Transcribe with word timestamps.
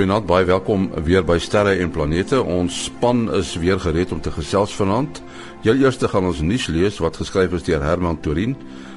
Goeienaand, 0.00 0.24
baie 0.24 0.46
welkom 0.48 0.86
weer 1.04 1.20
by 1.28 1.34
Sterre 1.36 1.74
en 1.76 1.90
Planete. 1.92 2.38
Ons 2.40 2.86
span 2.86 3.26
is 3.36 3.50
weer 3.60 3.76
gereed 3.76 4.14
om 4.16 4.22
te 4.24 4.30
gesels 4.32 4.72
vanaand. 4.72 5.20
Heel 5.60 5.82
eers 5.82 5.98
gaan 6.00 6.24
ons 6.24 6.40
nuus 6.40 6.70
lees 6.72 6.96
wat 7.04 7.18
geskryf 7.20 7.52
is 7.58 7.66
deur 7.66 7.84
Herman 7.84 8.16
Torin. 8.24 8.54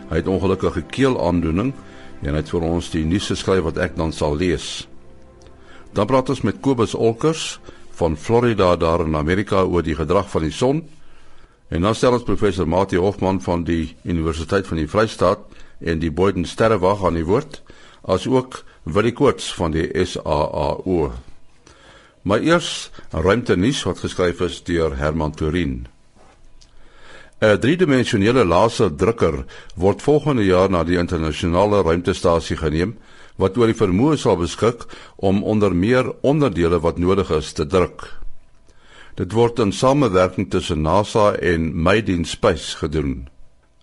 Hy 0.07 0.21
het 0.21 0.31
ongelukkige 0.31 0.85
keelaandoening 0.95 1.73
en 2.21 2.29
hy 2.31 2.39
het 2.39 2.53
vir 2.55 2.69
ons 2.69 2.87
die 2.95 3.03
nuus 3.03 3.27
geskryf 3.33 3.67
wat 3.67 3.83
ek 3.83 3.99
dan 3.99 4.15
sal 4.15 4.39
lees. 4.39 4.87
Dan 5.91 6.07
praat 6.07 6.31
ons 6.31 6.45
met 6.47 6.63
Kobus 6.63 6.95
Olkers 6.95 7.59
van 7.99 8.15
Florida 8.15 8.71
daar 8.79 9.03
in 9.03 9.19
Amerika 9.19 9.67
oor 9.67 9.83
die 9.83 9.99
gedrag 9.99 10.31
van 10.31 10.47
die 10.47 10.55
son. 10.55 10.85
En 11.67 11.83
dan 11.83 11.99
stel 11.99 12.15
ons 12.15 12.23
professor 12.23 12.63
Mati 12.63 12.95
Hofman 12.95 13.43
van 13.43 13.67
die 13.67 13.97
Universiteit 14.07 14.71
van 14.71 14.79
die 14.79 14.87
Vrystaat 14.87 15.43
en 15.83 15.99
die 15.99 16.15
Boden 16.15 16.47
Sterrewag 16.47 17.03
aan 17.03 17.19
die 17.19 17.27
woord, 17.27 17.59
asook 18.07 18.63
wil 18.83 19.07
ek 19.07 19.15
kort 19.19 19.43
van 19.57 19.71
die 19.75 19.87
SAAO. 19.93 21.13
Maar 22.23 22.43
eers 22.43 22.91
ruimte 23.11 23.55
nuus 23.59 23.83
wat 23.87 24.03
geskryf 24.03 24.41
is 24.43 24.61
deur 24.63 24.97
Herman 24.99 25.35
Turin. 25.35 25.87
'n 27.43 27.59
Driedimensionele 27.59 28.45
laserdrukker 28.45 29.43
word 29.75 30.01
volgende 30.01 30.45
jaar 30.45 30.69
na 30.71 30.83
die 30.83 30.97
internasionale 30.97 31.81
ruimtestasie 31.83 32.55
geneem 32.57 32.95
wat 33.35 33.57
oor 33.57 33.67
die 33.67 33.75
vermoë 33.75 34.15
sal 34.17 34.37
beskik 34.39 34.85
om 35.17 35.43
onder 35.43 35.75
meer 35.75 36.13
onderdele 36.21 36.79
wat 36.79 36.97
nodig 36.97 37.31
is 37.35 37.51
te 37.51 37.65
druk. 37.65 38.07
Dit 39.19 39.33
word 39.33 39.59
in 39.59 39.71
samewerking 39.71 40.49
tussen 40.49 40.81
NASA 40.81 41.33
en 41.35 41.73
Made 41.75 42.11
in 42.11 42.25
Space 42.25 42.77
gedoen. 42.77 43.27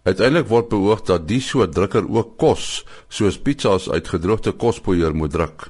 Uiteindelik 0.03 0.49
word 0.49 0.69
beoog 0.69 1.03
dat 1.05 1.29
die 1.29 1.41
soort 1.45 1.75
drukker 1.77 2.07
ook 2.09 2.37
kos, 2.41 2.85
soos 3.09 3.39
pizzas 3.39 3.91
uit 3.91 4.09
gedroogde 4.09 4.53
kospoeier 4.53 5.15
moet 5.15 5.33
druk. 5.33 5.69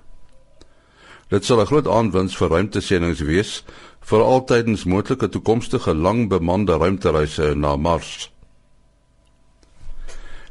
Dit 1.31 1.45
sal 1.45 1.61
'n 1.61 1.67
groot 1.67 1.89
aanwinst 1.89 2.37
vir 2.37 2.49
ruimtesendings 2.49 3.21
wees, 3.21 3.65
veral 4.01 4.45
tydens 4.45 4.85
moontlike 4.85 5.29
toekomstige 5.29 5.95
lang 5.95 6.29
bemande 6.29 6.77
ruimtereise 6.77 7.55
na 7.55 7.77
Mars. 7.77 8.31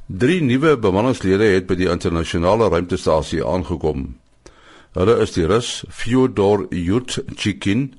Drie 0.08 0.42
nuwe 0.42 0.78
bemanningslede 0.78 1.44
het 1.44 1.68
by 1.68 1.76
die 1.76 1.90
internasionale 1.90 2.70
ruimtestasie 2.70 3.44
aangekom. 3.46 4.18
Hulle 4.98 5.20
is 5.22 5.32
die 5.32 5.46
Rus 5.46 5.84
Fyodor 5.90 6.68
Yurtchikin, 6.74 7.94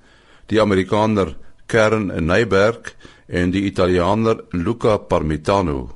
die 0.47 0.61
Amerikaner 0.61 1.37
Karen 1.67 2.11
Nyberg 2.27 2.97
en 3.31 3.53
die 3.55 3.63
Italiaaner 3.69 4.43
Luca 4.51 4.97
Parmitano. 4.99 5.91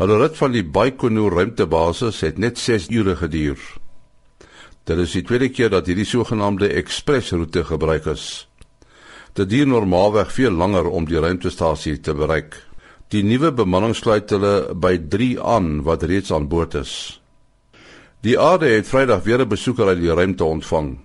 Hulle 0.00 0.16
rit 0.20 0.36
van 0.36 0.52
die 0.52 0.64
Baikonur 0.64 1.36
ruimtebasis 1.36 2.22
het 2.24 2.40
net 2.40 2.58
6 2.60 2.88
ure 2.92 3.16
geduur. 3.20 3.60
Dit 4.86 5.00
is 5.02 5.16
die 5.16 5.24
tweede 5.26 5.48
keer 5.52 5.72
dat 5.72 5.88
hierdie 5.88 6.08
sogenaamde 6.08 6.68
ekspresroete 6.78 7.64
gebruik 7.68 8.08
is. 8.12 8.46
Dit 9.36 9.50
duur 9.52 9.68
normaalweg 9.68 10.32
veel 10.32 10.56
langer 10.56 10.88
om 10.88 11.08
die 11.08 11.20
ruimtestasie 11.20 11.98
te 12.00 12.14
bereik. 12.16 12.56
Die 13.12 13.22
nuwe 13.24 13.52
bemanning 13.52 13.96
sluit 13.96 14.30
hulle 14.32 14.74
by 14.74 14.96
3 15.12 15.36
aan 15.42 15.82
wat 15.84 16.06
reeds 16.08 16.32
aan 16.32 16.48
boord 16.48 16.78
is. 16.80 16.92
Die 18.24 18.38
aarde 18.40 18.72
het 18.72 18.88
Vrydag 18.88 19.24
weer 19.24 19.40
'n 19.44 19.48
besoeker 19.48 19.86
uit 19.86 20.00
die 20.00 20.14
ruimte 20.14 20.44
ontvang. 20.44 20.98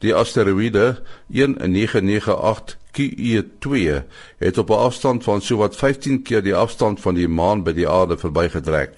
Die 0.00 0.14
asteroïde 0.14 1.02
1998 1.28 2.81
QE2 2.92 4.02
het 4.38 4.58
op 4.58 4.70
'n 4.70 4.82
afstand 4.88 5.24
van 5.24 5.40
sowat 5.40 5.76
15 5.76 6.22
keer 6.22 6.42
die 6.42 6.54
afstand 6.54 7.00
van 7.00 7.14
die 7.14 7.28
maan 7.28 7.62
by 7.62 7.72
die 7.72 7.88
aarde 7.88 8.18
verbygetrek. 8.18 8.92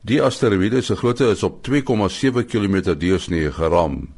Die 0.00 0.22
asteroïde 0.22 0.80
se 0.80 0.96
grootte 0.96 1.24
is 1.24 1.42
op 1.42 1.62
2,7 1.62 2.44
km 2.46 2.98
deursnee 2.98 3.52
geram. 3.52 4.08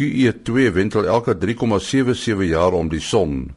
QE2 0.00 0.72
wentel 0.72 1.04
elke 1.04 1.34
3,77 1.34 2.42
jaar 2.48 2.72
om 2.72 2.88
die 2.88 3.00
son. 3.00 3.54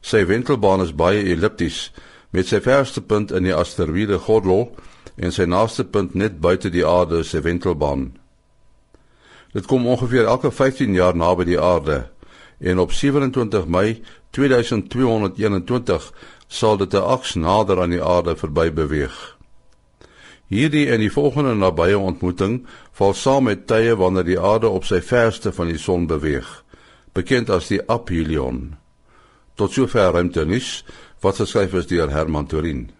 Sy 0.00 0.26
wentelbaan 0.26 0.80
is 0.80 0.94
baie 0.94 1.22
ellipties 1.22 1.92
met 2.30 2.46
sy 2.46 2.60
verste 2.60 3.00
punt 3.00 3.32
in 3.32 3.42
die 3.42 3.54
asteroïde 3.54 4.18
gordel 4.18 4.68
en 5.16 5.32
sy 5.32 5.44
naaste 5.44 5.84
punt 5.84 6.14
net 6.14 6.40
buite 6.40 6.70
die 6.70 6.86
aarde 6.86 7.22
se 7.24 7.40
wentelbaan. 7.40 8.12
Dit 9.52 9.66
kom 9.66 9.86
ongeveer 9.86 10.24
elke 10.28 10.50
15 10.50 10.94
jaar 10.94 11.16
naby 11.16 11.44
die 11.44 11.60
aarde 11.60 12.04
en 12.58 12.78
op 12.78 12.92
27 12.92 13.66
Mei 13.66 14.02
2221 14.30 16.12
sal 16.46 16.76
dit 16.76 16.94
'n 16.94 16.96
aks 16.96 17.34
nader 17.34 17.80
aan 17.80 17.90
die 17.90 18.02
aarde 18.02 18.36
verby 18.36 18.72
beweeg. 18.72 19.36
Hierdie 20.48 20.86
en 20.88 21.00
die 21.00 21.12
volgende 21.12 21.54
nabye 21.54 21.98
ontmoeting 21.98 22.66
val 22.92 23.14
saam 23.14 23.44
met 23.44 23.66
tye 23.66 23.96
wanneer 23.96 24.24
die 24.24 24.40
aarde 24.40 24.68
op 24.68 24.84
sy 24.84 25.00
verste 25.00 25.52
van 25.52 25.66
die 25.66 25.78
son 25.78 26.06
beweeg, 26.06 26.64
bekend 27.12 27.50
as 27.50 27.68
die 27.68 27.82
aphelion. 27.86 28.76
Tot 29.54 29.72
sover 29.72 30.12
ruimtenis 30.12 30.84
wat 31.20 31.36
geskryf 31.36 31.74
is 31.74 31.86
deur 31.86 32.10
Herman 32.10 32.46
Turin. 32.46 32.90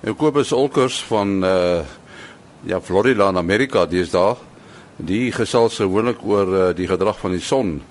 En 0.00 0.16
Kobus 0.16 0.52
Olkers 0.52 1.02
van 1.04 1.44
uh 1.44 1.84
ja 2.66 2.80
Florida 2.80 3.28
in 3.28 3.36
Amerika, 3.36 3.86
dis 3.86 4.10
daar. 4.10 4.36
Die 4.96 5.30
gesels 5.32 5.76
gewoonlik 5.76 6.24
oor 6.24 6.48
uh, 6.48 6.74
die 6.74 6.88
gedrag 6.88 7.18
van 7.18 7.30
die 7.30 7.40
son. 7.40 7.82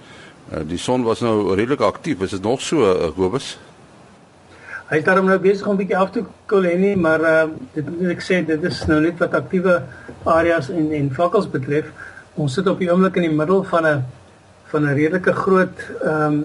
Uh, 0.53 0.61
die 0.67 0.77
son 0.77 1.03
was 1.03 1.19
nou 1.25 1.55
redelik 1.55 1.81
aktief. 1.81 2.21
Is 2.21 2.35
dit 2.37 2.41
nog 2.41 2.61
so, 2.61 2.85
uh, 2.85 3.09
Kobus? 3.15 3.55
Hy 4.85 4.99
is 5.01 5.05
daarom 5.07 5.25
nou 5.25 5.39
besig 5.41 5.65
om 5.65 5.77
bietjie 5.79 5.97
af 5.97 6.11
te 6.13 6.21
koel 6.45 6.67
en 6.69 6.83
nie, 6.83 6.93
maar 6.93 7.23
uh, 7.25 7.45
dit 7.73 7.87
moet 7.89 8.11
ek 8.13 8.21
sê 8.21 8.43
dit 8.45 8.67
is 8.69 8.83
nou 8.85 8.99
net 9.01 9.17
wat 9.17 9.33
aktiewe 9.33 9.79
areas 10.29 10.69
en 10.69 10.91
en 10.93 11.07
vakkels 11.13 11.47
betref. 11.49 11.87
Ons 12.37 12.53
sit 12.59 12.69
op 12.69 12.77
die 12.77 12.91
oomblik 12.93 13.17
in 13.17 13.25
die 13.25 13.33
middel 13.33 13.63
van 13.71 13.87
'n 13.89 14.03
van 14.69 14.85
'n 14.85 14.93
redelike 14.93 15.33
groot 15.33 15.81
ehm 16.03 16.21
um, 16.21 16.37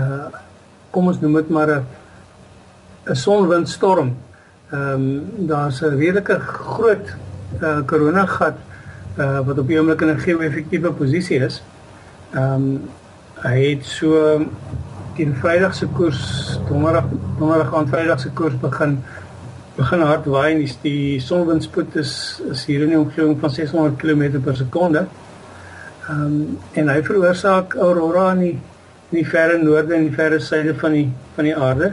uh 0.00 0.40
kom 0.92 1.06
ons 1.08 1.20
noem 1.20 1.34
dit 1.34 1.50
maar 1.50 1.68
'n 1.68 1.84
'n 3.12 3.16
sonwindstorm. 3.16 4.16
Ehm 4.72 5.04
um, 5.04 5.46
daar's 5.52 5.82
'n 5.82 5.96
redelike 6.00 6.40
groot 6.40 7.06
uh 7.60 7.84
korona 7.86 8.26
gat 8.26 8.56
uh 9.18 9.40
wat 9.44 9.58
op 9.58 9.68
die 9.68 9.78
oomblik 9.78 10.00
in 10.00 10.16
'n 10.16 10.24
geo-effektiewe 10.24 10.92
posisie 10.92 11.44
is. 11.44 11.62
Ehm 12.32 12.54
um, 12.54 12.88
hy 13.42 13.56
het 13.72 13.86
so 13.86 14.38
teen 15.16 15.34
Vrydag 15.40 15.74
se 15.74 15.88
koers 15.96 16.22
donderdag 16.68 17.10
donderdag 17.38 17.74
aan 17.74 17.88
Vrydag 17.90 18.20
se 18.20 18.30
koers 18.30 18.54
begin 18.60 18.98
begin 19.76 20.04
hard 20.04 20.28
waai 20.28 20.52
en 20.52 20.60
die, 20.60 20.70
die 20.82 21.20
sonwindspoed 21.20 21.96
is 22.00 22.14
is 22.50 22.64
hier 22.68 22.84
in 22.84 22.92
die 22.94 23.00
omgewing 23.00 23.38
van 23.40 23.50
600 23.50 23.96
km 24.00 24.40
per 24.44 24.56
sekonde. 24.56 25.06
Ehm 26.08 26.22
um, 26.26 26.58
en 26.72 26.92
hy 26.92 27.00
veroorsaak 27.06 27.74
aurora 27.74 28.30
in 28.36 28.44
die 28.46 28.54
in 29.12 29.18
die 29.18 29.28
verre 29.28 29.58
noorde 29.62 29.94
en 29.96 30.08
die 30.08 30.16
verre 30.16 30.40
suide 30.40 30.74
van 30.78 30.96
die 30.96 31.08
van 31.36 31.48
die 31.48 31.56
aarde 31.56 31.92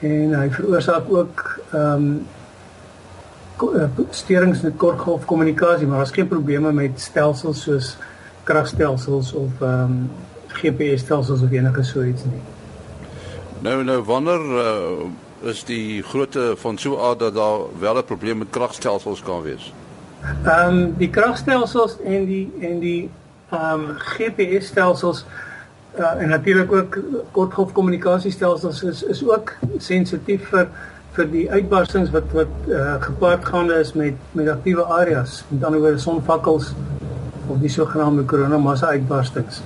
en 0.00 0.34
hy 0.38 0.48
veroorsaak 0.58 1.10
ook 1.12 1.44
ehm 1.72 2.06
um, 2.06 2.22
steurings 4.10 4.64
in 4.64 4.76
kortgolf 4.76 5.24
kommunikasie 5.24 5.86
maar 5.86 6.02
daar's 6.02 6.14
geen 6.14 6.28
probleme 6.28 6.72
met 6.72 7.00
stelsels 7.00 7.62
soos 7.62 7.96
kragstelsels 8.44 9.32
of 9.32 9.60
ehm 9.60 9.98
um, 9.98 9.98
GPS 10.54 11.00
stelsels 11.00 11.42
of 11.42 11.50
enige 11.50 11.82
so 11.82 12.02
iets 12.02 12.24
nie. 12.24 12.42
Nou 13.64 13.84
nou 13.84 14.02
wanneer 14.02 14.44
uh, 14.44 15.48
is 15.50 15.64
die 15.64 16.02
grootte 16.02 16.54
van 16.56 16.78
so 16.78 16.98
aard 16.98 17.18
dat 17.18 17.34
daar 17.34 17.58
wel 17.78 17.96
'n 17.98 18.04
probleem 18.04 18.38
met 18.38 18.50
kragstelsels 18.50 19.22
kan 19.22 19.42
wees? 19.42 19.72
Ehm 20.44 20.68
um, 20.68 20.94
die 20.98 21.10
kragstelsels 21.10 21.96
en 22.04 22.24
die 22.24 22.52
en 22.60 22.78
die 22.78 23.10
ehm 23.50 23.80
um, 23.80 23.94
GPS 23.98 24.66
stelsels 24.66 25.24
uh, 25.98 26.20
en 26.22 26.28
natuurlik 26.28 26.72
ook 26.72 26.98
kortgolf 27.30 27.72
kommunikasiestelsels 27.72 28.82
is 28.82 29.02
is 29.02 29.28
ook 29.28 29.52
sensitief 29.78 30.48
vir 30.48 30.68
vir 31.14 31.30
die 31.30 31.50
uitbarstings 31.50 32.10
wat 32.10 32.32
wat 32.32 32.68
uh, 32.68 32.94
gepaard 33.02 33.44
gaande 33.44 33.74
is 33.74 33.92
met 33.92 34.14
met 34.32 34.48
aktiewe 34.48 34.84
areas, 34.84 35.44
met 35.48 35.64
ander 35.64 35.80
woorde 35.80 35.98
sonvakkels 35.98 36.72
of 37.46 37.58
die 37.60 37.70
sogenaamde 37.70 38.24
koronamassa 38.24 38.86
uitbarstings 38.86 39.62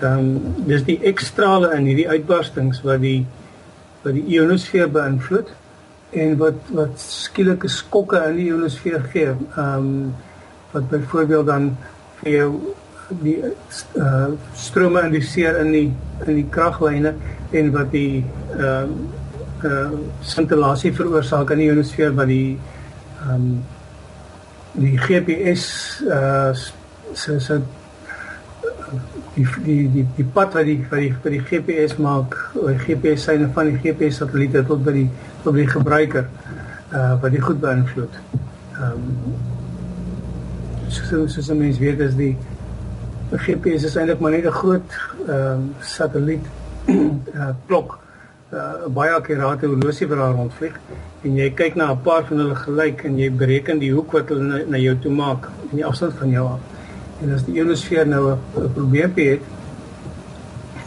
dan 0.00 0.18
um, 0.18 0.54
dis 0.68 0.84
die 0.84 0.98
ekstrale 1.08 1.72
in 1.76 1.86
hierdie 1.88 2.08
uitbarstings 2.08 2.82
wat 2.84 3.00
die 3.04 3.26
wat 4.02 4.14
die 4.14 4.24
ionosfeer 4.36 4.90
beïnvloed 4.92 5.52
en 6.16 6.36
wat 6.40 6.72
wat 6.76 7.00
skielike 7.02 7.68
skokke 7.72 8.20
in 8.28 8.36
die 8.38 8.48
ionosfeer 8.50 9.04
gee. 9.12 9.34
Ehm 9.56 9.90
um, 9.90 10.14
wat 10.72 10.88
byvoorbeeld 10.90 11.46
dan 11.46 11.70
vir 12.20 12.30
jou 12.32 12.48
die 13.22 13.36
uh, 13.94 14.32
strome 14.54 15.02
induseer 15.06 15.60
in 15.62 15.70
die 15.72 15.88
in 16.26 16.40
die 16.40 16.48
kraglyne 16.50 17.14
en 17.50 17.70
wat 17.72 17.92
die 17.94 18.24
ehm 18.58 18.92
uh, 19.62 19.70
uh, 19.70 19.94
scintillasie 20.20 20.92
veroorsaak 20.94 21.50
in 21.54 21.62
die 21.62 21.70
ionosfeer 21.70 22.14
wat 22.18 22.30
die 22.32 22.58
ehm 23.22 23.34
um, 23.34 23.48
die 24.76 24.98
GPS 25.00 25.66
uh, 26.04 26.52
se 27.12 27.40
se 27.40 27.60
die 29.34 29.46
die 29.64 29.88
die 29.92 30.06
die 30.16 30.24
pad 30.24 30.54
wat 30.54 30.64
die 30.68 30.78
wat 30.90 31.00
die 31.02 31.12
vir 31.22 31.34
die 31.36 31.42
GPS 31.50 31.96
maak, 32.02 32.36
die 32.54 32.78
GPS 32.84 33.26
syne 33.28 33.48
van 33.54 33.70
die 33.72 33.80
GPS 33.82 34.20
satelliete 34.22 34.64
tot 34.68 34.84
by 34.86 34.94
die 34.96 35.08
tot 35.42 35.52
by 35.52 35.64
die 35.64 35.72
gebruiker 35.74 36.28
uh 36.94 37.14
wat 37.22 37.32
dit 37.32 37.42
goed 37.42 37.60
beïnvloed. 37.60 38.20
Ehm 38.78 38.92
um, 38.92 39.34
soos 40.88 41.32
soos 41.34 41.50
'n 41.50 41.58
mens 41.58 41.78
weet 41.78 42.00
is 42.00 42.14
die 42.14 42.36
GPS 43.32 43.84
is 43.84 43.96
eintlik 43.96 44.20
maar 44.20 44.30
net 44.30 44.46
'n 44.46 44.58
groot 44.62 44.90
ehm 45.26 45.40
um, 45.52 45.74
satelliet 45.80 46.46
uh, 46.88 47.50
klok 47.66 47.98
uh, 48.52 48.86
baie 48.88 49.10
akkurate 49.10 49.66
horlosie 49.66 50.06
wat 50.06 50.18
daar 50.18 50.34
rondvlieg 50.38 50.78
en 51.24 51.36
jy 51.36 51.50
kyk 51.50 51.74
na 51.74 51.90
'n 51.92 52.02
paar 52.02 52.24
van 52.24 52.38
hulle 52.38 52.54
gelyk 52.54 53.04
en 53.04 53.18
jy 53.18 53.30
bereken 53.30 53.78
die 53.78 53.92
hoek 53.92 54.12
wat 54.12 54.28
hulle 54.28 54.46
na, 54.46 54.62
na 54.68 54.78
jou 54.78 54.96
toe 54.98 55.12
maak 55.12 55.50
en 55.70 55.76
die 55.76 55.86
afstand 55.86 56.14
van 56.14 56.30
jou 56.30 56.46
af. 56.46 56.75
En 57.22 57.32
as 57.32 57.44
die 57.44 57.54
ionosfeer 57.54 58.06
nou 58.06 58.32
'n 58.32 58.72
probleempie 58.74 59.28
het, 59.30 59.40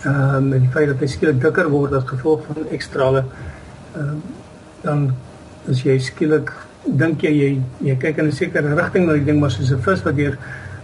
ehm 0.04 0.36
um, 0.36 0.48
met 0.48 0.60
die 0.60 0.70
feit 0.72 0.88
dat 0.88 1.00
hy 1.00 1.08
skielik 1.08 1.42
dikker 1.42 1.70
word 1.70 1.94
as 1.94 2.04
gevolg 2.08 2.46
van 2.48 2.68
ekstrale 2.72 3.24
ehm 3.96 4.10
um, 4.10 4.22
dan 4.81 5.16
as 5.70 5.84
jy 5.84 5.98
skielik 6.00 6.54
dink 6.86 7.22
jy 7.22 7.31
jy, 7.36 7.50
jy 7.84 7.96
kyk 8.00 8.18
in 8.18 8.28
'n 8.28 8.31
sekere 8.31 8.76
rigting 8.76 9.08
na 9.08 9.14
die 9.14 9.26
ding 9.26 9.40
maar 9.40 9.52
soos 9.52 9.72
'n 9.72 9.81
vis 9.81 10.04
wat 10.04 10.16
deur 10.16 10.38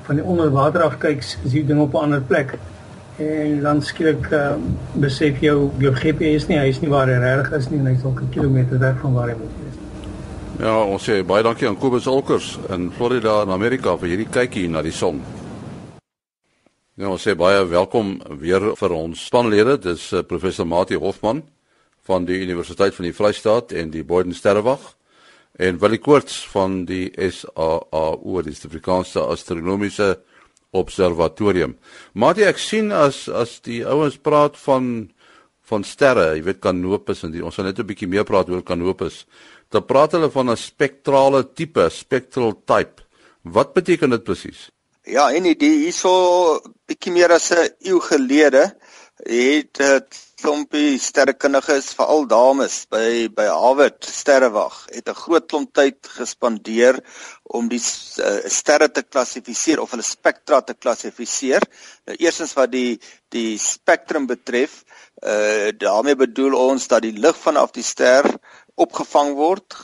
van 0.06 0.16
die 0.16 0.26
onderwater 0.26 0.82
af 0.82 0.98
kyk, 0.98 1.24
is 1.24 1.52
die 1.52 1.66
ding 1.66 1.80
op 1.80 1.94
'n 1.94 2.04
ander 2.04 2.22
plek. 2.22 2.58
En 3.18 3.62
dan 3.62 3.82
skielik 3.82 4.32
uh, 4.32 4.54
besef 4.94 5.40
jy 5.40 5.46
jou 5.80 5.94
GPS 5.94 6.48
nie, 6.48 6.60
hy 6.60 6.68
is 6.68 6.82
nie 6.82 6.90
waar 6.90 7.08
hy 7.08 7.18
reg 7.20 7.52
is 7.52 7.70
nie 7.70 7.80
en 7.80 7.86
hy's 7.86 8.04
dalk 8.04 8.22
'n 8.22 8.30
kilometer 8.30 8.80
weg 8.80 9.00
van 9.02 9.14
waar 9.14 9.30
hy 9.30 9.36
moet 9.40 9.56
wees. 9.64 9.85
Ja, 10.56 10.86
ons 10.88 11.04
sê 11.04 11.18
baie 11.28 11.44
dankie 11.44 11.68
aan 11.68 11.76
Kobus 11.76 12.06
Olkers 12.08 12.54
in 12.72 12.88
Florida 12.96 13.42
in 13.44 13.52
Amerika 13.52 13.98
vir 14.00 14.14
hierdie 14.14 14.30
kykie 14.32 14.70
na 14.72 14.80
die 14.86 14.94
son. 14.96 15.18
Ja, 16.96 17.10
ons 17.10 17.26
sê 17.28 17.34
baie 17.36 17.66
welkom 17.68 18.14
weer 18.40 18.70
vir 18.80 18.94
ons 18.96 19.26
spanlede. 19.28 19.76
Dis 19.84 20.06
uh, 20.16 20.22
professor 20.24 20.64
Mati 20.64 20.96
Hofman 20.96 21.42
van 22.08 22.24
die 22.30 22.40
Universiteit 22.40 22.96
van 22.96 23.10
die 23.10 23.12
Vrystaat 23.18 23.76
en 23.76 23.92
die 23.92 24.06
Boden 24.08 24.32
Sterrewag 24.32 24.94
en 25.60 25.82
Willie 25.82 26.00
Koorts 26.00 26.38
van 26.54 26.86
die 26.88 27.10
SAAO, 27.12 28.40
die 28.46 28.56
Suid-Afrikaanse 28.56 29.26
Astronomiese 29.28 30.14
Observatorium. 30.72 31.76
Maar 32.16 32.40
ek 32.48 32.64
sien 32.64 32.96
as 32.96 33.26
as 33.28 33.60
die 33.68 33.82
ouens 33.84 34.16
praat 34.24 34.56
van 34.64 35.10
van 35.66 35.82
sterre, 35.82 36.36
jy 36.38 36.44
weet 36.46 36.62
Canopus 36.62 37.24
en 37.26 37.32
die, 37.34 37.42
ons 37.44 37.56
gaan 37.58 37.66
net 37.66 37.80
'n 37.80 37.88
bietjie 37.90 38.08
meer 38.08 38.24
praat 38.24 38.50
oor 38.50 38.62
Canopus. 38.64 39.26
Dan 39.76 39.84
praat 39.84 40.14
hulle 40.16 40.30
van 40.32 40.52
'n 40.52 40.58
spektrale 40.58 41.42
tipe, 41.54 41.90
spectral 41.92 42.54
type. 42.72 43.04
Wat 43.44 43.74
beteken 43.74 44.10
dit 44.10 44.24
presies? 44.24 44.70
Ja, 45.04 45.32
en 45.32 45.44
die 45.44 45.74
hierso 45.84 46.62
bietjie 46.88 47.12
meer 47.12 47.32
as 47.36 47.52
'n 47.52 47.70
eeu 47.84 48.00
gelede 48.00 48.64
het 49.24 49.74
dit 49.74 50.18
klompie 50.42 51.00
sterrekundiges, 51.00 51.94
veral 51.98 52.26
dames 52.28 52.86
by 52.92 53.28
by 53.36 53.46
Harvard 53.48 54.04
Sterrewag, 54.04 54.86
het 54.92 55.10
'n 55.10 55.22
groot 55.24 55.48
klomp 55.48 55.74
tyd 55.74 55.98
gespandeer 56.20 57.00
om 57.44 57.68
die 57.68 57.80
uh, 57.80 58.50
sterre 58.50 58.90
te 58.92 59.04
klassifiseer 59.04 59.80
of 59.80 59.92
hulle 59.92 60.04
spektra 60.04 60.62
te 60.62 60.74
klassifiseer. 60.74 61.64
Nou 62.06 62.18
eerstens 62.18 62.54
wat 62.54 62.72
die 62.72 63.00
die 63.30 63.58
spektrum 63.58 64.28
betref, 64.28 64.84
uh 65.24 65.72
daarmee 65.78 66.16
bedoel 66.16 66.54
ons 66.54 66.88
dat 66.88 67.02
die 67.02 67.18
lig 67.18 67.38
vanaf 67.38 67.72
die 67.72 67.84
ster 67.84 68.26
opgevang 68.76 69.36
word, 69.36 69.76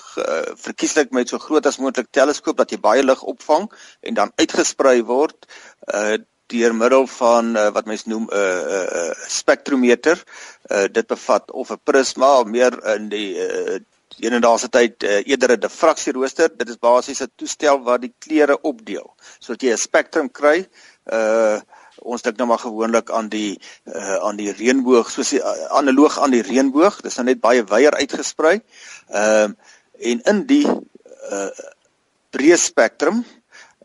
verkieslik 0.59 1.11
met 1.15 1.29
so 1.29 1.39
groot 1.39 1.65
as 1.65 1.77
moontlik 1.79 2.09
teleskoop 2.11 2.57
dat 2.57 2.71
jy 2.71 2.79
baie 2.79 3.03
lig 3.03 3.21
opvang 3.23 3.69
en 4.01 4.13
dan 4.13 4.33
uitgesprei 4.35 5.01
word 5.07 5.47
uh 5.93 6.17
deur 6.51 6.75
middel 6.75 7.07
van 7.07 7.55
uh, 7.55 7.69
wat 7.75 7.87
mens 7.87 8.05
noem 8.05 8.27
'n 8.27 8.35
uh, 8.35 8.61
uh, 8.77 8.87
uh, 9.01 9.13
spektrometer. 9.27 10.23
Uh, 10.71 10.85
dit 10.91 11.07
bevat 11.07 11.51
of 11.51 11.71
'n 11.71 11.79
prisma 11.83 12.39
of 12.39 12.47
meer 12.47 12.75
in 12.95 13.09
die 13.09 13.29
uh, 13.39 13.79
eendaagse 14.19 14.69
tyd 14.69 15.03
uh, 15.03 15.21
eerder 15.27 15.55
'n 15.55 15.59
diffraksierooster. 15.59 16.49
Dit 16.57 16.69
is 16.69 16.79
basies 16.79 17.21
'n 17.21 17.31
toestel 17.35 17.83
wat 17.83 18.01
die 18.01 18.13
kleure 18.19 18.61
opdeel 18.61 19.13
sodat 19.39 19.61
jy 19.61 19.71
'n 19.71 19.77
spektrum 19.87 20.31
kry. 20.31 20.67
Uh 21.05 21.59
ons 22.01 22.23
dink 22.25 22.37
nou 22.37 22.47
maar 22.49 22.61
gewoonlik 22.61 23.11
aan 23.11 23.29
die 23.29 23.59
uh, 23.85 24.17
aan 24.25 24.39
die 24.39 24.51
reënboog 24.51 25.11
soos 25.11 25.33
die 25.35 25.41
uh, 25.41 25.67
analoog 25.77 26.17
aan 26.19 26.33
die 26.35 26.43
reënboog. 26.45 27.01
Dit 27.01 27.11
is 27.11 27.19
nou 27.19 27.27
net 27.29 27.43
baie 27.43 27.63
wyer 27.63 27.97
uitgesprei. 27.99 28.57
Ehm 29.09 29.53
uh, 29.53 29.77
en 30.01 30.21
in 30.31 30.39
die 30.49 30.65
uh 30.65 31.49
breë 32.33 32.57
spektrum 32.57 33.21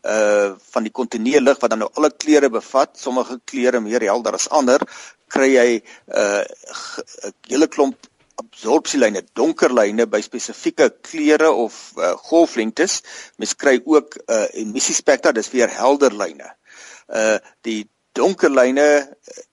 uh 0.01 0.55
van 0.73 0.87
die 0.87 0.93
kontinuer 0.99 1.43
lig 1.43 1.59
wat 1.61 1.73
dan 1.73 1.83
nou 1.83 1.89
alle 1.93 2.09
kleure 2.09 2.49
bevat, 2.49 2.95
sommige 2.97 3.39
kleure 3.45 3.81
meer 3.83 4.01
helder 4.09 4.37
as 4.39 4.47
ander, 4.49 4.81
kry 5.27 5.49
jy 5.53 5.67
uh, 5.77 6.43
'n 6.43 7.33
hele 7.51 7.67
klomp 7.67 8.07
absorpsielyne, 8.37 9.23
donker 9.33 9.73
lyne 9.73 10.05
by 10.05 10.21
spesifieke 10.21 10.89
kleure 11.01 11.49
of 11.51 11.77
uh, 11.97 12.13
golflengtes. 12.29 13.01
Mens 13.41 13.55
kry 13.55 13.79
ook 13.85 14.17
'n 14.17 14.33
uh, 14.33 14.47
emissiespektra, 14.63 15.31
dis 15.31 15.51
weer 15.51 15.69
helder 15.69 16.13
lyne. 16.13 16.53
Uh 17.07 17.37
die 17.61 17.89
donker 18.17 18.51
lyne 18.53 18.87
uh, 19.03 19.43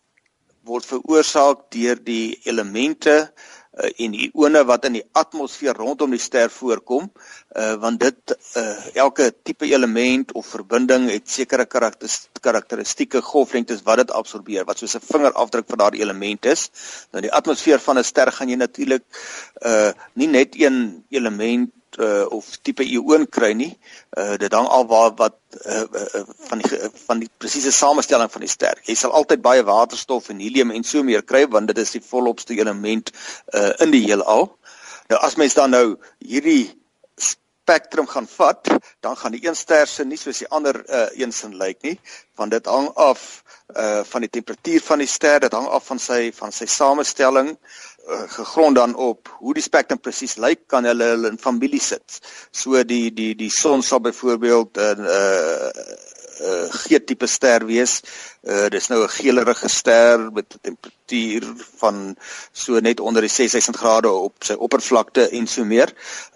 word 0.65 0.87
veroorsaak 0.89 1.69
deur 1.75 1.99
die 2.01 2.39
elemente 2.49 3.15
uh, 3.21 3.91
en 4.01 4.15
ione 4.17 4.63
wat 4.69 4.87
in 4.89 4.99
die 4.99 5.05
atmosfeer 5.21 5.77
rondom 5.77 6.15
die 6.15 6.23
ster 6.23 6.49
voorkom 6.53 7.11
uh, 7.11 7.75
want 7.83 8.01
dit 8.01 8.35
uh, 8.57 8.79
elke 9.05 9.29
tipe 9.45 9.69
element 9.69 10.33
of 10.39 10.49
verbinding 10.57 11.11
het 11.13 11.29
sekere 11.31 11.67
karakteristieke 11.69 13.21
golflengtes 13.25 13.85
wat 13.85 14.05
dit 14.05 14.17
absorbeer 14.17 14.65
wat 14.69 14.81
soos 14.81 14.97
'n 14.97 15.05
vingerafdruk 15.05 15.69
van 15.69 15.79
daardie 15.85 16.03
element 16.03 16.47
is. 16.47 16.71
Nou 17.13 17.23
die 17.23 17.33
atmosfeer 17.33 17.81
van 17.81 17.99
'n 17.99 18.05
ster 18.05 18.33
gaan 18.33 18.49
jy 18.49 18.57
natuurlik 18.57 19.05
uh, 19.67 19.93
nie 20.15 20.29
net 20.29 20.57
een 20.57 21.05
element 21.11 21.73
uh, 21.99 22.27
of 22.31 22.49
tipe 22.63 22.85
ioon 22.85 23.27
kry 23.31 23.53
nie. 23.57 23.71
Uh, 24.17 24.35
dit 24.41 24.53
hang 24.53 24.67
al 24.67 24.87
waar 24.91 25.15
wat 25.19 25.37
uh, 25.67 25.83
uh, 25.83 26.23
van 26.49 26.63
die 26.63 26.81
van 27.07 27.23
die 27.23 27.31
presiese 27.39 27.73
samestelling 27.73 28.31
van 28.33 28.45
die 28.45 28.51
ster. 28.51 28.81
Jy 28.89 28.97
sal 28.99 29.15
altyd 29.17 29.43
baie 29.45 29.65
waterstof 29.65 30.31
en 30.33 30.43
helium 30.43 30.75
en 30.75 30.85
so 30.85 31.03
meer 31.03 31.23
kry 31.23 31.45
want 31.49 31.73
dit 31.73 31.79
is 31.79 31.95
die 31.97 32.05
volopste 32.05 32.57
element 32.59 33.13
uh, 33.55 33.73
in 33.85 33.95
die 33.95 34.05
heelal. 34.07 34.51
Nou 35.13 35.21
as 35.21 35.37
mens 35.41 35.55
dan 35.55 35.75
nou 35.75 35.87
hierdie 36.19 36.73
spektrum 37.65 38.07
gaan 38.07 38.27
vat, 38.29 38.69
dan 39.01 39.17
gaan 39.17 39.33
die 39.33 39.47
een 39.47 39.57
ster 39.57 39.89
se 39.89 40.05
nie 40.05 40.19
soos 40.21 40.43
die 40.43 40.51
ander 40.53 40.77
uh, 40.85 41.07
een 41.17 41.33
sin 41.33 41.57
lyk 41.57 41.81
nie, 41.83 41.97
want 42.37 42.53
dit 42.53 42.67
hang 42.69 42.91
af 43.01 43.43
uh 43.73 44.03
van 44.05 44.21
die 44.21 44.29
temperatuur 44.29 44.83
van 44.85 45.01
die 45.01 45.09
ster, 45.09 45.41
dit 45.41 45.55
hang 45.57 45.67
af 45.73 45.87
van 45.89 45.99
sy 45.99 46.29
van 46.37 46.53
sy 46.53 46.67
samestelling. 46.69 47.55
Eh, 48.05 48.23
gegrond 48.27 48.77
dan 48.77 48.95
op 48.95 49.31
hoe 49.39 49.55
die 49.57 49.63
spektrum 49.65 50.01
presies 50.01 50.35
lyk 50.37 50.67
kan 50.69 50.85
hulle 50.85 51.07
hulle 51.15 51.31
in 51.33 51.39
familie 51.41 51.81
sit. 51.81 52.19
So 52.53 52.83
die 52.85 53.09
die 53.17 53.33
die 53.39 53.49
son 53.49 53.83
sal 53.83 54.03
byvoorbeeld 54.05 54.77
uh, 54.77 54.91
'n 54.93 55.09
uh, 55.09 55.71
uh, 56.45 56.67
G-tipe 56.69 57.27
ster 57.27 57.65
wees. 57.67 58.03
Uh, 58.43 58.69
dis 58.69 58.91
nou 58.93 59.01
'n 59.05 59.15
geelerige 59.17 59.69
ster 59.69 60.29
met 60.33 60.53
'n 60.53 60.61
temperatuur 60.61 61.49
van 61.81 62.17
so 62.53 62.81
net 62.81 63.01
onder 63.01 63.23
die 63.23 63.33
6000 63.33 63.77
grade 63.77 64.11
op 64.11 64.45
sy 64.45 64.53
oppervlakte 64.53 65.29
en 65.29 65.47
so 65.47 65.65
meer. 65.65 65.95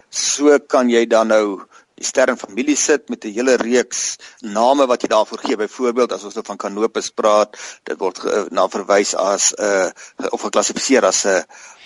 So 0.09 0.57
kan 0.59 0.89
jy 0.89 1.05
dan 1.05 1.27
nou 1.29 1.61
die 1.99 2.07
sterrenfamilie 2.07 2.77
sit 2.79 3.09
met 3.09 3.25
'n 3.25 3.33
hele 3.35 3.55
reeks 3.55 4.17
name 4.41 4.87
wat 4.87 5.01
jy 5.01 5.07
daarvoor 5.07 5.39
gee. 5.43 5.57
Byvoorbeeld 5.57 6.11
as 6.11 6.23
ons 6.23 6.33
nou 6.33 6.45
van 6.45 6.57
Canopus 6.57 7.09
praat, 7.09 7.57
dit 7.83 7.97
word 7.99 8.51
na 8.51 8.67
verwys 8.67 9.15
as 9.15 9.53
'n 9.53 9.63
uh, 9.63 10.27
of 10.31 10.41
geklassifiseer 10.41 11.05
as 11.05 11.25
'n 11.25 11.43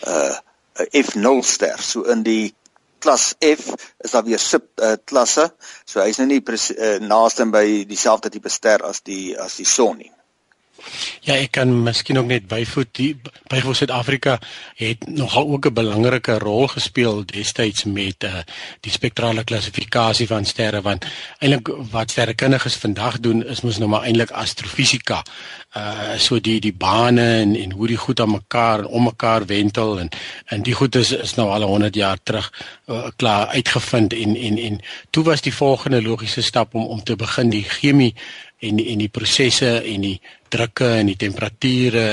'n 0.08 1.04
F0 1.06 1.44
ster. 1.44 1.82
So 1.82 2.04
in 2.04 2.24
die 2.24 2.56
klas 3.00 3.36
F 3.40 3.74
is 4.00 4.12
daar 4.12 4.24
weer 4.24 4.40
sub 4.40 4.64
uh, 4.80 4.96
klasse. 5.04 5.52
So 5.86 6.00
hy's 6.00 6.18
nou 6.18 6.28
nie 6.28 6.42
uh, 6.42 7.00
naaste 7.00 7.46
by 7.46 7.86
dieselfde 7.86 8.30
tipe 8.30 8.50
ster 8.50 8.84
as 8.84 9.02
die 9.02 9.36
as 9.40 9.56
die 9.56 9.66
son 9.66 9.98
nie. 9.98 10.12
Ja, 11.24 11.36
ek 11.38 11.54
kan 11.56 11.70
miskien 11.86 12.18
ook 12.20 12.28
net 12.28 12.48
byvoeg 12.52 12.90
die 12.98 13.12
byvoeg 13.52 13.78
Suid-Afrika 13.78 14.40
het 14.80 15.06
nogal 15.08 15.48
ook 15.56 15.68
'n 15.70 15.74
belangrike 15.74 16.38
rol 16.42 16.68
gespeel 16.68 17.24
destyds 17.26 17.84
met 17.84 18.24
uh, 18.24 18.42
die 18.82 18.92
spektrale 18.92 19.44
klassifikasie 19.44 20.28
van 20.28 20.46
sterre 20.46 20.82
want 20.82 21.06
eintlik 21.40 21.70
wat 21.92 22.12
sterrekundiges 22.12 22.76
vandag 22.76 23.20
doen 23.20 23.46
is 23.46 23.62
mos 23.62 23.78
nou 23.78 23.90
maar 23.90 24.04
eintlik 24.04 24.32
astrofisika. 24.32 25.24
Uh 25.78 26.18
so 26.18 26.40
die 26.40 26.60
die 26.60 26.74
bane 26.74 27.42
en 27.42 27.56
en 27.56 27.72
hoe 27.72 27.88
die 27.88 27.98
goed 27.98 28.20
aan 28.20 28.32
mekaar 28.32 28.80
en 28.80 28.86
om 28.86 29.04
mekaar 29.04 29.46
wentel 29.46 30.00
en 30.00 30.10
en 30.46 30.62
die 30.62 30.74
goed 30.74 30.96
is 30.96 31.12
is 31.12 31.36
nou 31.36 31.50
al 31.50 31.62
100 31.62 31.96
jaar 31.96 32.18
terug 32.24 32.52
uh, 32.88 33.08
klaar 33.16 33.48
uitgevind 33.48 34.14
en 34.14 34.36
en 34.36 34.58
en 34.58 34.80
toe 35.10 35.24
was 35.24 35.42
die 35.42 35.54
volgende 35.54 36.02
logiese 36.02 36.42
stap 36.42 36.76
om 36.76 36.86
om 36.86 37.04
te 37.04 37.16
begin 37.16 37.50
die 37.50 37.64
chemie 37.64 38.16
en 38.60 38.86
en 38.86 38.98
die 38.98 39.10
prosesse 39.10 39.82
en 39.82 40.02
die 40.02 40.22
drukke 40.54 40.90
en 41.00 41.10
die 41.10 41.18
temperature 41.20 42.06